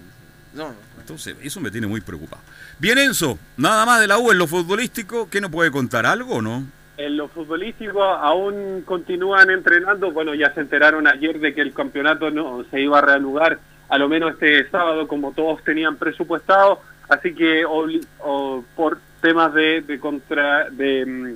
[0.54, 0.76] No, no.
[0.99, 2.41] Entonces, eso me tiene muy preocupado.
[2.80, 6.36] Bien, Enzo, nada más de la U en lo futbolístico, ¿qué nos puede contar algo
[6.36, 6.64] o no?
[6.97, 10.12] En lo futbolístico aún continúan entrenando.
[10.12, 13.97] Bueno, ya se enteraron ayer de que el campeonato no se iba a reanudar, a
[13.97, 16.82] lo menos este sábado, como todos tenían presupuestado.
[17.10, 21.36] Así que obli- o por temas de, de contra de, mm,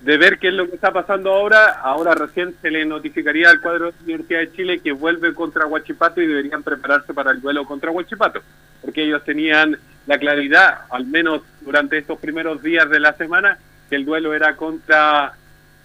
[0.00, 3.60] de ver qué es lo que está pasando ahora, ahora recién se le notificaría al
[3.60, 7.40] cuadro de la Universidad de Chile que vuelve contra Huachipato y deberían prepararse para el
[7.40, 8.40] duelo contra Huachipato,
[8.80, 9.76] porque ellos tenían
[10.06, 13.58] la claridad, al menos durante estos primeros días de la semana,
[13.90, 15.34] que el duelo era contra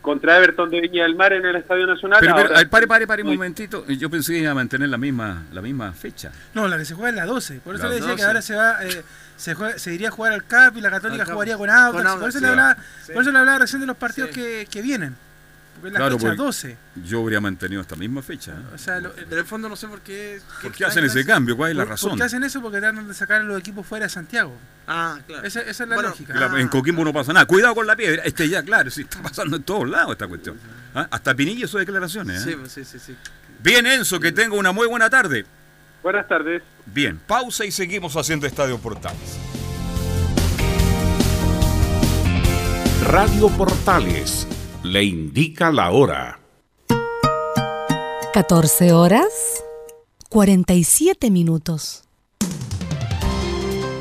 [0.04, 2.20] contra Everton de Viña del Mar en el Estadio Nacional.
[2.20, 3.88] Pero, pero, Ahora- ay, pare, pare, pare un momentito.
[3.88, 6.30] Yo pensé que iba a mantener la misma, la misma fecha.
[6.54, 7.60] No, la que se juega es la 12.
[7.62, 8.26] Por eso La le decía que 12.
[8.28, 8.84] ahora se va.
[8.86, 9.04] eh,
[9.38, 12.06] se, juega- se iría a jugar al CAP y la Católica jugaría con Audax.
[12.12, 12.43] Con por, eso sí.
[12.45, 13.14] le hablaba, Sí.
[13.14, 14.36] por eso le hablaba recién de los partidos Sí.
[14.41, 15.16] que, que vienen.
[15.82, 16.78] La Claro, fecha porque- 12.
[17.03, 18.53] Yo habría mantenido esta misma fecha.
[18.53, 18.76] ¿eh?
[18.76, 20.39] O sea, lo- Pero en el fondo no sé por qué.
[20.61, 21.57] ¿Por qué hacen ese cambio?
[21.57, 22.09] ¿Cuál es la ¿Por- razón?
[22.11, 22.61] ¿Por qué hacen eso?
[22.61, 24.55] Porque tratan de sacar a los equipos fuera de Santiago.
[24.88, 25.45] Ah, claro.
[25.45, 26.34] Esa, esa es la Bueno, lógica.
[26.36, 27.45] La- en Coquimbo no pasa nada.
[27.45, 28.21] Cuidado con la piedra.
[28.24, 30.57] Este ya, claro, sí, está pasando en todos lados esta cuestión.
[30.95, 31.07] ¿Ah?
[31.11, 32.41] Hasta Pinilla sus declaraciones.
[32.45, 32.51] ¿eh?
[32.51, 33.15] Sí, pues, sí, sí, sí.
[33.61, 35.45] Bien, Enzo, que tenga una muy buena tarde.
[36.01, 36.61] Buenas tardes.
[36.86, 39.38] Bien, pausa y seguimos haciendo Estadio Portales.
[43.05, 44.47] Radio Portales
[44.84, 46.40] le indica la hora.
[48.34, 49.64] 14 horas
[50.30, 52.04] 47 minutos.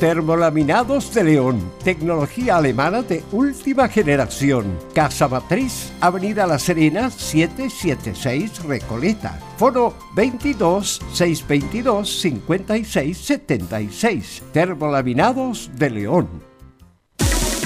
[0.01, 4.77] Termolaminados de León, tecnología alemana de última generación.
[4.93, 9.39] Casa Matriz, Avenida La Serena, 776 Recoleta.
[9.59, 14.43] Foro 22 622 56 76.
[14.53, 16.52] Termolaminados de León.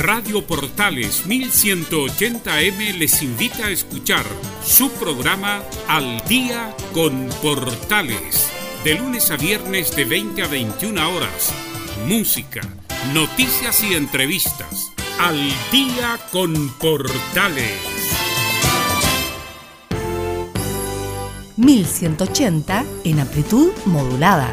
[0.00, 4.24] Radio Portales 1180M les invita a escuchar
[4.64, 8.50] su programa Al Día con Portales,
[8.82, 11.52] de lunes a viernes de 20 a 21 horas.
[12.06, 12.62] Música,
[13.12, 14.90] noticias y entrevistas.
[15.18, 15.36] Al
[15.70, 17.78] Día con Portales.
[21.58, 24.50] 1180 en amplitud modulada.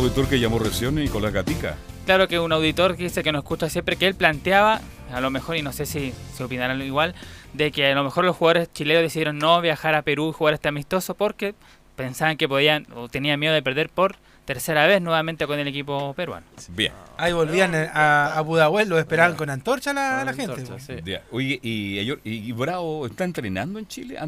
[0.00, 1.76] Auditor que llamó recién Nicolás Gatica.
[2.06, 4.80] Claro que un auditor que dice que nos escucha siempre que él planteaba,
[5.12, 7.14] a lo mejor, y no sé si se opinarán igual,
[7.52, 10.54] de que a lo mejor los jugadores chilenos decidieron no viajar a Perú y jugar
[10.54, 11.54] este amistoso porque
[11.96, 16.14] pensaban que podían o tenían miedo de perder por tercera vez nuevamente con el equipo
[16.14, 16.46] peruano.
[16.70, 16.92] Bien.
[17.18, 20.62] Ahí volvían a, a Pudahuel, lo esperaban con antorcha la, la gente.
[20.62, 20.88] pues.
[21.04, 21.22] Ya.
[21.30, 24.18] Oye, y, y, y Bravo está entrenando en Chile?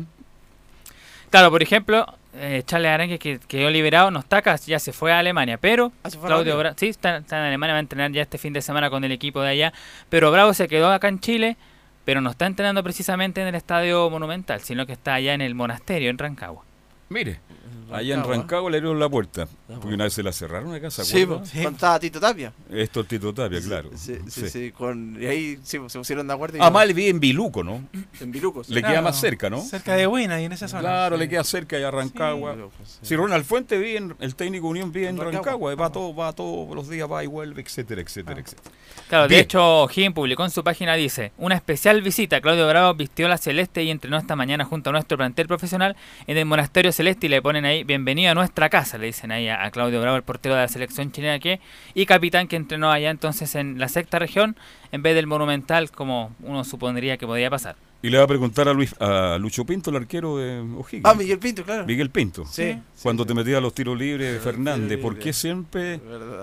[1.33, 2.05] Claro, por ejemplo,
[2.35, 5.91] eh, Charles Arangue que quedó liberado, no está acá, ya se fue a Alemania, pero
[6.05, 6.59] Ah, Claudio.
[6.59, 9.03] Bravo, sí, está, está en Alemania, va a entrenar ya este fin de semana con
[9.03, 9.73] el equipo de allá,
[10.11, 11.57] pero Bravo se quedó acá en Chile,
[12.05, 15.55] pero no está entrenando precisamente en el Estadio Monumental, sino que está allá en el
[15.55, 16.65] monasterio, en Rancagua.
[17.09, 17.41] Mire,
[17.95, 19.47] allá en Rancagua le abrieron la puerta.
[19.67, 22.53] Porque una vez se la cerraron acá, ¿se Sí, pues, contaba Tito Tapia.
[22.71, 23.91] Esto es Tito Tapia, claro.
[23.95, 24.49] Sí, sí, Sí.
[24.51, 26.59] sí, con, y ahí sí, se pusieron de acuerdo.
[26.59, 27.83] y- Ah, mal vive en Biluco, ¿no?
[28.21, 28.69] En Bilucos.
[28.69, 29.61] Le Claro, queda más cerca, ¿no?
[29.61, 30.81] Cerca de Huina y en esa zona.
[30.83, 31.21] Claro, Sí.
[31.23, 32.55] le queda cerca allá a Rancagua.
[32.77, 35.41] pues, Si Ronald Fuente vive en, el técnico Unión vive en En Rancagua.
[35.71, 38.71] Rancagua, va, todo, va todos los días, va y vuelve, etcétera, etcétera, etcétera.
[39.09, 42.41] Claro, de hecho, O'Higgins publicó en su página, dice, una especial visita.
[42.41, 46.37] Claudio Bravo vistió la celeste y entrenó esta mañana junto a nuestro plantel profesional en
[46.37, 49.65] el Monasterio Celeste y le ponen ahí, bienvenido a nuestra casa, le dicen ahí a,
[49.65, 51.61] a Claudio Bravo, el portero de la selección chilena que,
[51.95, 54.57] y capitán que entrenó allá entonces en la sexta región,
[54.93, 57.77] en vez del Monumental, como uno supondría que podía pasar.
[58.05, 61.05] Y le va a preguntar a, Luis, a Lucho Pinto, el arquero de O'Higgins.
[61.05, 61.87] Ah, Miguel Pinto, claro.
[61.87, 62.45] Miguel Pinto.
[62.47, 64.99] Sí, Cuando te metías a los tiros libres de Fernández, libre.
[64.99, 66.01] ¿por qué siempre.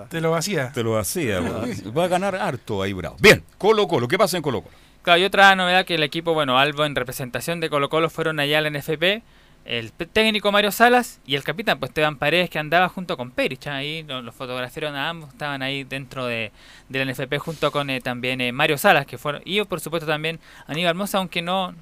[0.10, 0.72] Te lo hacía.
[0.72, 1.42] te lo hacía?
[1.42, 3.18] Va a ganar harto ahí, bravo.
[3.20, 4.74] Bien, Colo Colo, ¿qué pasa en Colo Colo?
[5.02, 8.40] Claro, y otra novedad que el equipo, bueno, Albo en representación de Colo Colo fueron
[8.40, 9.22] allá al NFP,
[9.70, 13.68] el técnico Mario Salas y el capitán, pues Esteban Paredes, que andaba junto con Perich,
[13.68, 16.52] ahí lo- los, fotografiaron a ambos, estaban ahí dentro de,
[16.90, 20.40] del NFP junto con eh, también eh, Mario Salas, que fueron, y por supuesto también
[20.68, 21.74] Aníbal Mosa, aunque no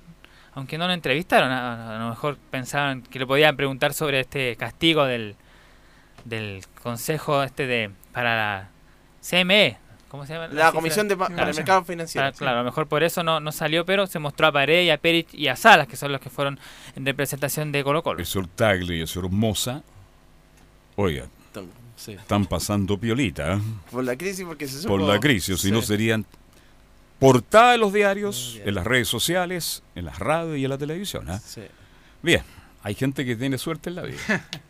[0.53, 4.55] aunque no lo entrevistaron, a, a lo mejor pensaban que le podían preguntar sobre este
[4.55, 5.35] castigo del,
[6.25, 8.69] del consejo este de para la
[9.21, 9.77] CME,
[10.09, 10.47] ¿cómo se llama?
[10.47, 10.71] La?
[10.71, 12.31] Comisión de Pa- para el Mercado Financiero.
[12.33, 14.89] Claro, a lo mejor por eso no, no salió, pero se mostró a Paredes y
[14.89, 16.59] a Perich y a Salas, que son los que fueron
[16.95, 18.19] en representación de Colo Colo.
[18.19, 19.81] El señor Tagle y el señor Moza,
[20.95, 21.25] oiga,
[21.95, 22.11] Sí.
[22.11, 23.59] están pasando piolita ¿eh?
[23.89, 25.71] Por la crisis, porque se por supo- la crisis, o si Sí.
[25.73, 26.25] no serían
[27.19, 31.27] portada de los diarios, en las redes sociales, en las radios y en la televisión.
[31.29, 31.39] ¿ah?
[31.43, 31.63] Sí.
[32.21, 32.43] Bien,
[32.83, 34.17] hay gente que tiene suerte en la vida.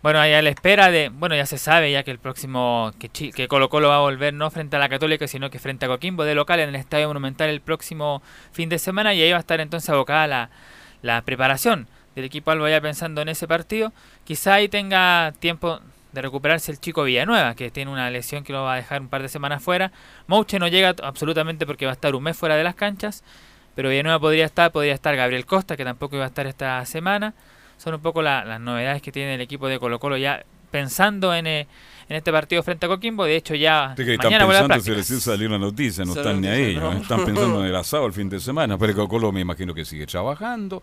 [0.00, 3.08] Bueno, ahí a la espera de, bueno, ya se sabe ya que el próximo, que,
[3.08, 5.88] que Colo Colo va a volver no frente a la Católica, sino que frente a
[5.88, 8.22] Coquimbo de local en el Estadio Monumental el próximo
[8.52, 10.50] fin de semana y ahí va a estar entonces abocada la,
[11.02, 13.92] la preparación del equipo Albo ya pensando en ese partido.
[14.24, 15.80] Quizá ahí tenga tiempo
[16.12, 19.08] de recuperarse el chico Villanueva, que tiene una lesión que lo va a dejar un
[19.08, 19.92] par de semanas fuera.
[20.26, 23.24] Mouche no llega absolutamente porque va a estar un mes fuera de las canchas,
[23.74, 27.34] pero Villanueva podría estar, podría estar Gabriel Costa, que tampoco iba a estar esta semana.
[27.78, 31.34] Son un poco la- las novedades que tiene el equipo de Colo Colo ya pensando
[31.34, 31.66] en, eh,
[32.08, 33.24] en este partido frente a Coquimbo.
[33.24, 36.12] De hecho, ya Usted que están mañana a pensando si recién salió una noticia, no
[36.14, 36.92] Solo están ni noticia, ahí, no.
[36.94, 37.00] ¿no?
[37.00, 40.06] están pensando en el asado el fin de semana, pero Colo me imagino que sigue
[40.06, 40.82] trabajando.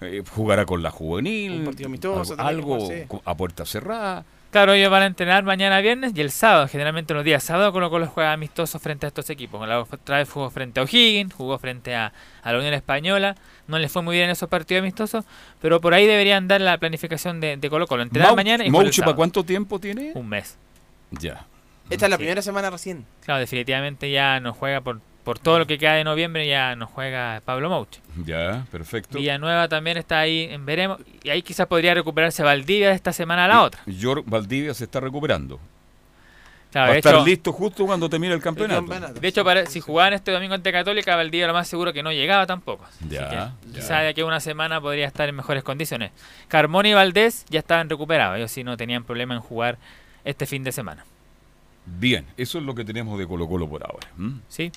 [0.00, 3.02] eh, jugará con la juvenil, Un partido amistoso algo, algo sí.
[3.08, 4.24] co- a puerta cerrada.
[4.56, 7.90] Claro, ellos van a entrenar mañana viernes y el sábado, generalmente los días sábado Colo
[7.90, 9.68] Colo juega amistosos frente a estos equipos.
[9.68, 12.10] La otra vez jugó frente a O'Higgins, jugó frente a,
[12.42, 13.36] a la Unión Española,
[13.68, 15.26] no les fue muy bien en esos partidos amistosos,
[15.60, 18.02] pero por ahí deberían dar la planificación de, de Colo Colo.
[18.02, 19.16] Entrenar Mau- mañana y jugar el Mauche, ¿para sábado.
[19.16, 20.12] cuánto tiempo tiene?
[20.14, 20.56] Un mes.
[21.10, 21.44] Ya.
[21.90, 22.20] Esta es la Sí.
[22.22, 23.04] primera semana recién.
[23.26, 26.86] Claro, definitivamente ya no juega por, por todo lo que queda de noviembre, ya no
[26.86, 28.00] juega Pablo Mouche.
[28.24, 29.18] Ya, perfecto.
[29.18, 33.44] Villanueva también está ahí en veremos, y ahí quizás podría recuperarse Valdivia de esta semana
[33.46, 33.82] a la otra.
[33.86, 35.58] York Valdivia se está recuperando.
[36.70, 38.86] Claro, Va a estar hecho- listo justo cuando termine el campeonato.
[39.20, 42.12] De hecho, para- si jugaban este domingo ante Católica, Valdivia lo más seguro que no
[42.12, 42.84] llegaba tampoco.
[42.84, 43.52] Así Ya, que ya.
[43.74, 46.12] Quizá de aquí a una semana podría estar en mejores condiciones.
[46.48, 48.36] Carmona y Valdés ya estaban recuperados.
[48.36, 49.78] Ellos sí no tenían problema en jugar
[50.24, 51.04] este fin de semana.
[51.86, 54.08] Bien, eso es lo que tenemos de Colo Colo por ahora.
[54.48, 54.70] Sí.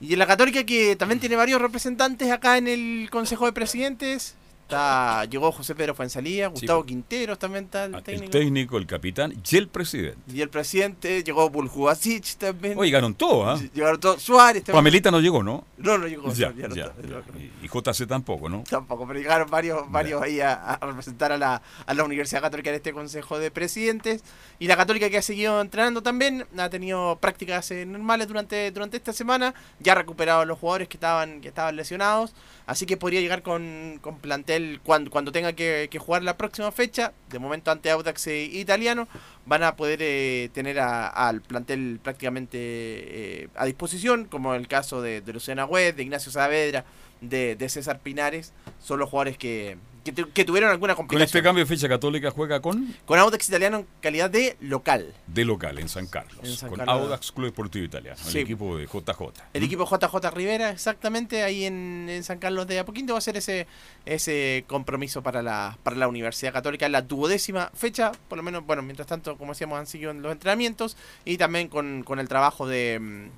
[0.00, 4.34] Y la Católica que también tiene varios representantes acá en el Consejo de Presidentes.
[4.70, 8.78] Está, llegó José Pedro Fuenzalía, Gustavo Quinteros también está el El técnico.
[8.78, 10.18] el capitán y el presidente.
[10.32, 12.78] Y el presidente, llegó Buljubasic también.
[12.78, 13.64] Oye, llegaron todos, ¿ah?
[13.74, 14.22] Llegaron todos.
[14.22, 14.78] Suárez también.
[14.78, 15.64] Pamelita no llegó, ¿no?
[15.76, 16.32] No, no llegó.
[16.32, 16.52] Ya.
[16.52, 18.62] Y, y JC tampoco, ¿no?
[18.68, 22.70] Tampoco, pero llegaron varios, varios ahí a, a representar a la, a la Universidad Católica
[22.70, 24.22] en este Consejo de Presidentes.
[24.60, 28.98] Y la Católica que ha seguido entrenando también, ha tenido prácticas eh, normales durante, durante
[28.98, 32.34] esta semana, ya ha recuperado los jugadores que estaban, que estaban lesionados,
[32.66, 36.72] así que podría llegar con, con plantel cuando, cuando tenga que, que jugar la próxima
[36.72, 39.08] fecha, de momento ante Audax eh, Italiano,
[39.46, 45.02] van a poder eh, tener a- al plantel prácticamente eh, a disposición, como el caso
[45.02, 46.84] de, de Luciana Webb, de Ignacio Saavedra,
[47.20, 51.26] de, de César Pinares, son los jugadores que, que, tu- que tuvieron alguna Con complicación.
[51.38, 55.12] este cambio de fecha católica juega con Con Audax Italiano en calidad de local.
[55.26, 56.38] de local en San Carlos.
[56.42, 56.96] En San con Carlos.
[57.02, 58.38] Audax Club Deportivo Italiano, Sí.
[58.38, 59.20] el equipo de JJ.
[59.52, 63.36] El equipo JJ Rivera, exactamente, ahí en, en San Carlos de Apoquinto va a ser
[63.36, 63.66] ese
[64.06, 68.64] ese compromiso para la, para la Universidad Católica en la duodécima fecha, por lo menos,
[68.64, 72.28] bueno, mientras tanto, como decíamos, han seguido en los entrenamientos y también con, con el
[72.28, 73.28] trabajo de, mm,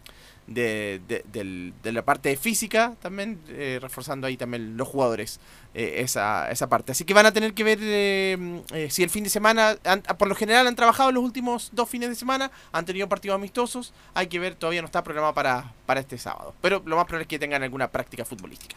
[0.47, 5.39] de, de- la parte física, también eh, reforzando ahí también los jugadores
[5.75, 6.93] eh, esa, esa parte.
[6.93, 10.03] Así que van a tener que ver eh, mm, si el fin de semana, han-
[10.19, 13.93] por lo general han trabajado los últimos dos fines de semana, han tenido partidos amistosos,
[14.15, 17.23] hay que ver, todavía no está programado para, para este sábado, pero lo más probable
[17.23, 18.77] es que tengan alguna práctica futbolística.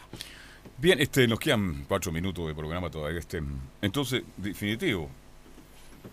[0.78, 3.18] Bien, este, nos quedan cuatro minutos de programa todavía.
[3.18, 3.42] Este,
[3.80, 5.08] entonces, definitivo,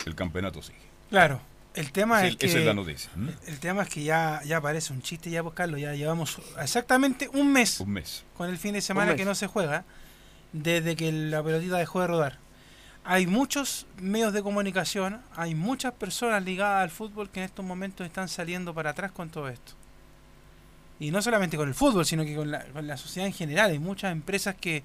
[0.06, 0.80] el campeonato sigue.
[1.14, 1.40] Claro.
[1.76, 2.48] El tema es que.
[2.48, 3.12] esa es la noticia.
[3.46, 5.80] El tema es que ya, ya parece un chiste, ya, pues, Carlos.
[5.80, 8.24] Ya llevamos exactamente un mes Un mes.
[8.36, 9.86] con el fin de semana que no se juega
[10.54, 12.40] desde que la pelotita dejó de rodar.
[13.04, 18.08] Hay muchos medios de comunicación, hay muchas personas ligadas al fútbol que en estos momentos
[18.08, 19.74] están saliendo para atrás con todo esto.
[21.00, 23.70] Y no solamente con el fútbol, sino que con la, con la sociedad en general.
[23.70, 24.82] Hay muchas empresas que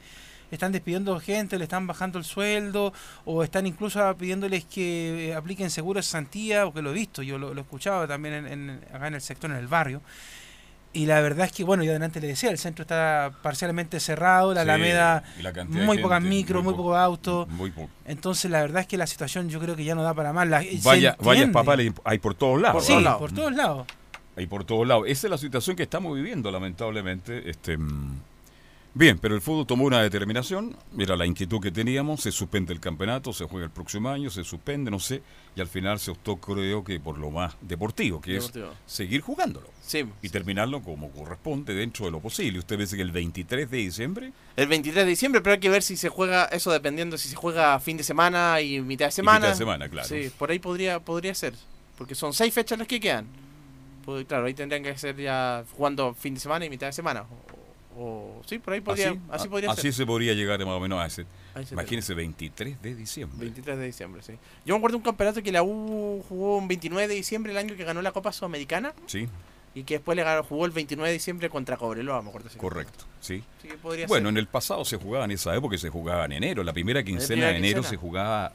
[0.57, 2.93] están despidiendo gente, le están bajando el sueldo,
[3.25, 7.39] o están incluso pidiéndoles que eh, apliquen seguros de Santía, porque lo he visto, yo
[7.39, 10.01] lo, he escuchado también en- en- acá en el sector, en el barrio.
[10.91, 14.55] Y la verdad es que, bueno, yo adelante le decía, el centro está parcialmente cerrado,
[14.55, 17.49] la Sí, Alameda, la muy pocas micros, muy muy po- pocos autos.
[18.07, 20.49] Entonces, la verdad es que la situación yo creo que ya no da para más.
[20.49, 22.87] La, Vaya, vaya papá, hay por todos lados.
[22.87, 23.19] sí, ¿ah?
[23.19, 23.87] por todos lados.
[24.35, 25.05] Hay por todos lados.
[25.09, 27.51] Esa es la situación que estamos viviendo, lamentablemente.
[27.51, 28.21] Este, mm,
[28.95, 30.77] bien, pero el fútbol tomó una determinación.
[30.99, 32.23] Era la inquietud que teníamos.
[32.23, 35.23] Se suspende el campeonato, se juega el próximo año, se suspende, no sé.
[35.57, 38.67] Y al final se optó, creo que por lo más deportivo, que Deportivo.
[38.69, 39.69] es seguir jugándolo.
[39.83, 40.05] Sí.
[40.23, 42.59] Y terminarlo como corresponde dentro de lo posible.
[42.59, 44.33] Usted dice que el 23 de diciembre.
[44.57, 47.37] El 23 de diciembre, pero hay que ver si se juega, eso dependiendo si se
[47.37, 49.39] juega fin de semana y mitad de semana.
[49.39, 50.09] mitad de semana, claro.
[50.09, 51.55] Sí, por ahí podría, podría ser.
[51.97, 53.27] Porque son seis fechas las que quedan.
[54.05, 57.25] Pues, claro, ahí tendrían que ser ya jugando fin de semana y mitad de semana.
[58.01, 59.93] O, sí, por ahí podría, así, así, podría así ser.
[59.93, 61.27] se podría llegar más o menos a ese.
[61.57, 63.39] Ese Imagínese, 23 de diciembre.
[63.41, 64.35] 23 de diciembre, sí.
[64.65, 67.59] Yo me acuerdo de un campeonato que la U jugó un 29 de diciembre el
[67.59, 69.27] año que ganó la Copa Sudamericana Sí,
[69.75, 72.49] y que después le ganó, jugó el 29 de diciembre contra Cobreloa, me acuerdo.
[72.57, 73.05] correcto.
[73.21, 73.43] Sí.
[73.61, 74.27] Sí, Bueno, ser.
[74.29, 76.63] en el pasado se jugaba en esa época, se jugaba en enero.
[76.63, 77.91] La primera quincena primera de enero quincena.
[77.91, 78.53] se jugaba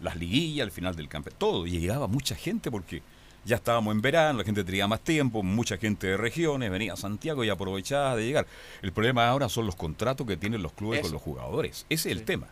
[0.00, 1.38] las liguillas, al final del campeonato.
[1.46, 1.66] Todo.
[1.66, 3.02] Y llegaba mucha gente porque
[3.44, 6.96] ya estábamos en verano, la gente tenía más tiempo, mucha gente de regiones venía a
[6.96, 8.46] Santiago y aprovechaba de llegar.
[8.82, 11.84] El problema ahora son los contratos que tienen los clubes con los jugadores.
[11.88, 12.24] Ese es el Sí.
[12.24, 12.46] tema.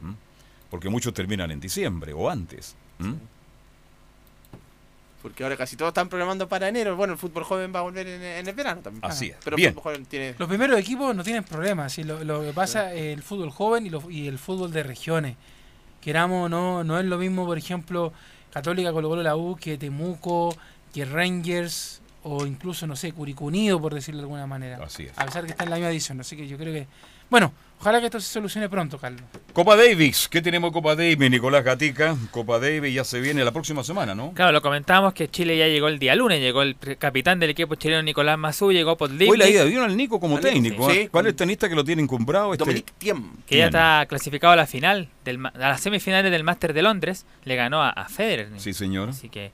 [0.00, 0.12] ¿Mm?
[0.70, 2.74] Porque muchos terminan en diciembre o antes.
[2.98, 3.12] ¿Mm?
[5.22, 6.96] Porque ahora casi todos están programando para enero.
[6.96, 9.04] Bueno, el fútbol joven va a volver en, en el verano también.
[9.04, 9.36] Así es.
[9.44, 9.68] Pero Bien.
[9.68, 10.34] el fútbol joven tiene...
[10.36, 11.92] Los primeros equipos no tienen problemas.
[11.92, 14.82] si lo, lo que pasa es el fútbol joven y, lo- y el fútbol de
[14.82, 15.36] regiones.
[16.00, 18.12] Queramos, no, no es lo mismo, por ejemplo,
[18.52, 20.54] Católica Colo Colo la U que Temuco,
[20.92, 24.78] que Rangers o incluso, no sé, Curicunido, por decirlo de alguna manera.
[24.84, 25.18] Así es.
[25.18, 26.20] A pesar que está en la misma edición.
[26.20, 26.86] Así que yo creo que.
[27.32, 29.22] Bueno, ojalá que esto se solucione pronto, Carlos.
[29.54, 31.30] Copa Davis, ¿qué tenemos Copa Davis?
[31.30, 34.32] Nicolás Gatica, Copa Davis ya se viene la próxima semana, ¿no?
[34.34, 37.48] Claro, lo comentábamos que Chile ya llegó el día lunes, llegó el pre- capitán del
[37.48, 40.90] equipo chileno Nicolás Mazú, llegó por Hoy la ida, vieron al Nico como técnico.
[40.90, 40.98] sí.
[40.98, 41.08] ¿eh?
[41.10, 42.52] ¿Cuál es el tenista que lo tiene encumbrado?
[42.52, 42.64] Este...
[42.66, 43.30] Dominic Thiem.
[43.46, 46.82] que ya está clasificado a la final, del, ma- a las semifinales del Máster de
[46.82, 48.48] Londres, le ganó a, a Federer.
[48.58, 49.08] Sí, señor.
[49.08, 49.52] Así que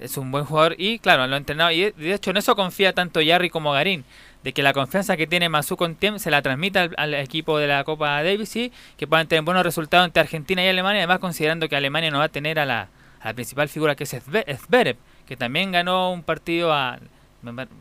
[0.00, 2.92] es un buen jugador y claro, lo ha entrenado y de hecho en eso confía
[2.92, 4.04] tanto Yarry como Garín,
[4.46, 7.58] de que la confianza que tiene Mazú con Tiem se la transmita al, al equipo
[7.58, 11.18] de la Copa Davis y que puedan tener buenos resultados entre Argentina y Alemania, además
[11.18, 12.82] considerando que Alemania no va a tener a la,
[13.20, 17.00] a la principal figura que es Zve- Zverev, que también ganó un partido a,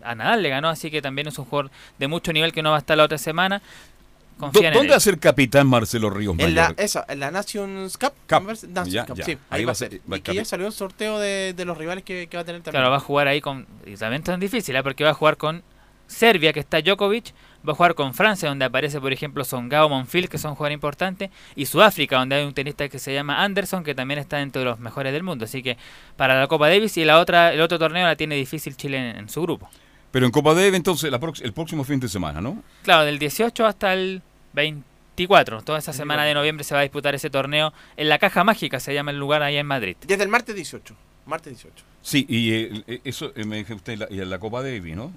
[0.03, 2.71] a Nadal, le ganó, así que también es un jugador de mucho nivel que no
[2.71, 3.59] va a estar la otra semana.
[3.59, 7.29] ¿Dó- Confían en ¿Dónde va a ser capitán Marcelo Ríos En la, esa, en la
[7.29, 8.11] Nations Cup.
[8.27, 9.23] Nations Ya, Cup, ya.
[9.25, 11.77] sí, Ahí ahí va a ser- Y que ya salió un sorteo de, de los
[11.77, 12.81] rivales que, que va a tener también.
[12.81, 13.67] Claro, va a jugar ahí con.
[13.85, 14.81] Y también es difícil, ¿eh?
[14.81, 15.61] porque va a jugar con
[16.07, 17.33] Serbia, que está Djokovic.
[17.67, 21.31] Va a jugar con Francia, donde aparece, por ejemplo, Songao Monfil, que son jugadores importantes.
[21.55, 24.65] Y Sudáfrica, donde hay un tenista que se llama Anderson, que también está dentro de
[24.65, 25.45] los mejores del mundo.
[25.45, 25.77] Así que
[26.15, 29.17] para la Copa Davis y la otra el otro torneo la tiene difícil Chile en,
[29.17, 29.69] en su grupo.
[30.15, 32.63] Pero en Copa Davis, entonces, la el próximo fin de semana, ¿no?
[32.83, 34.21] Claro, del 18 hasta el
[34.53, 35.61] 24.
[35.61, 38.79] Toda esa semana de noviembre se va a disputar ese torneo en la Caja Mágica,
[38.79, 39.97] se llama el lugar allá en Madrid.
[40.07, 40.95] Desde el martes 18.
[41.25, 41.83] Martes 18.
[42.01, 44.95] Sí, y eh, eh, eso eh, me dijo usted, la, y en la Copa Davis,
[44.95, 45.11] ¿no?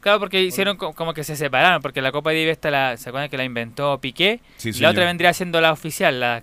[0.00, 3.08] Claro, porque hicieron co- como que se separaron, porque la Copa Davis esta la, se
[3.10, 6.42] acuerdan que la inventó Piqué Sí, y la otra vendría siendo la oficial, la,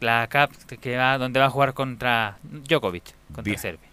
[0.00, 3.58] la Cup que va donde va a jugar contra Djokovic, contra Bien.
[3.58, 3.88] Serbia.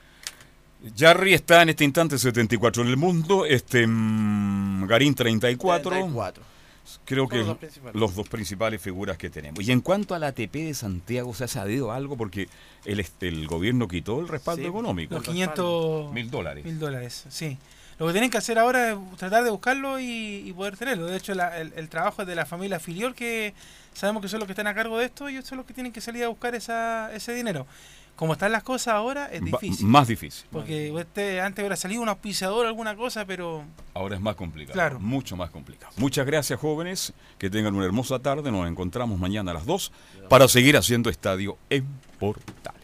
[0.97, 5.89] Jarry está en este instante 74 en el mundo, este mm, Garín 34.
[5.91, 6.43] 34.
[7.05, 7.57] Creo Son que los los dos
[8.27, 8.29] principales.
[8.29, 9.65] principales figuras que tenemos.
[9.65, 12.17] Y en cuanto al ATP de Santiago, ¿se ha sabido algo?
[12.17, 12.49] Porque
[12.85, 15.13] el, este, el gobierno quitó el respaldo Sí, económico.
[15.13, 16.65] Los 500 Mil dólares.
[16.65, 17.57] Mil dólares, sí.
[18.01, 21.05] Lo que tienen que hacer ahora es tratar de buscarlo y, y poder tenerlo.
[21.05, 23.53] De hecho, la- el, el trabajo es de la familia Filiol, que
[23.93, 25.73] sabemos que son los que están a cargo de esto, y ellos son los que
[25.75, 27.67] tienen que salir a buscar esa, ese dinero.
[28.15, 29.85] Como están las cosas ahora, es Va- difícil.
[29.85, 30.45] más difícil.
[30.51, 34.73] Porque este, antes hubiera salido un auspiciador o alguna cosa, pero Ahora es más complicado.
[34.73, 34.99] Claro.
[34.99, 35.93] Mucho más complicado.
[35.97, 37.13] Muchas gracias, jóvenes.
[37.37, 38.51] Que tengan una hermosa tarde.
[38.51, 39.91] Nos encontramos mañana a las 2
[40.27, 41.85] para seguir haciendo estadio en
[42.19, 42.80] Portales.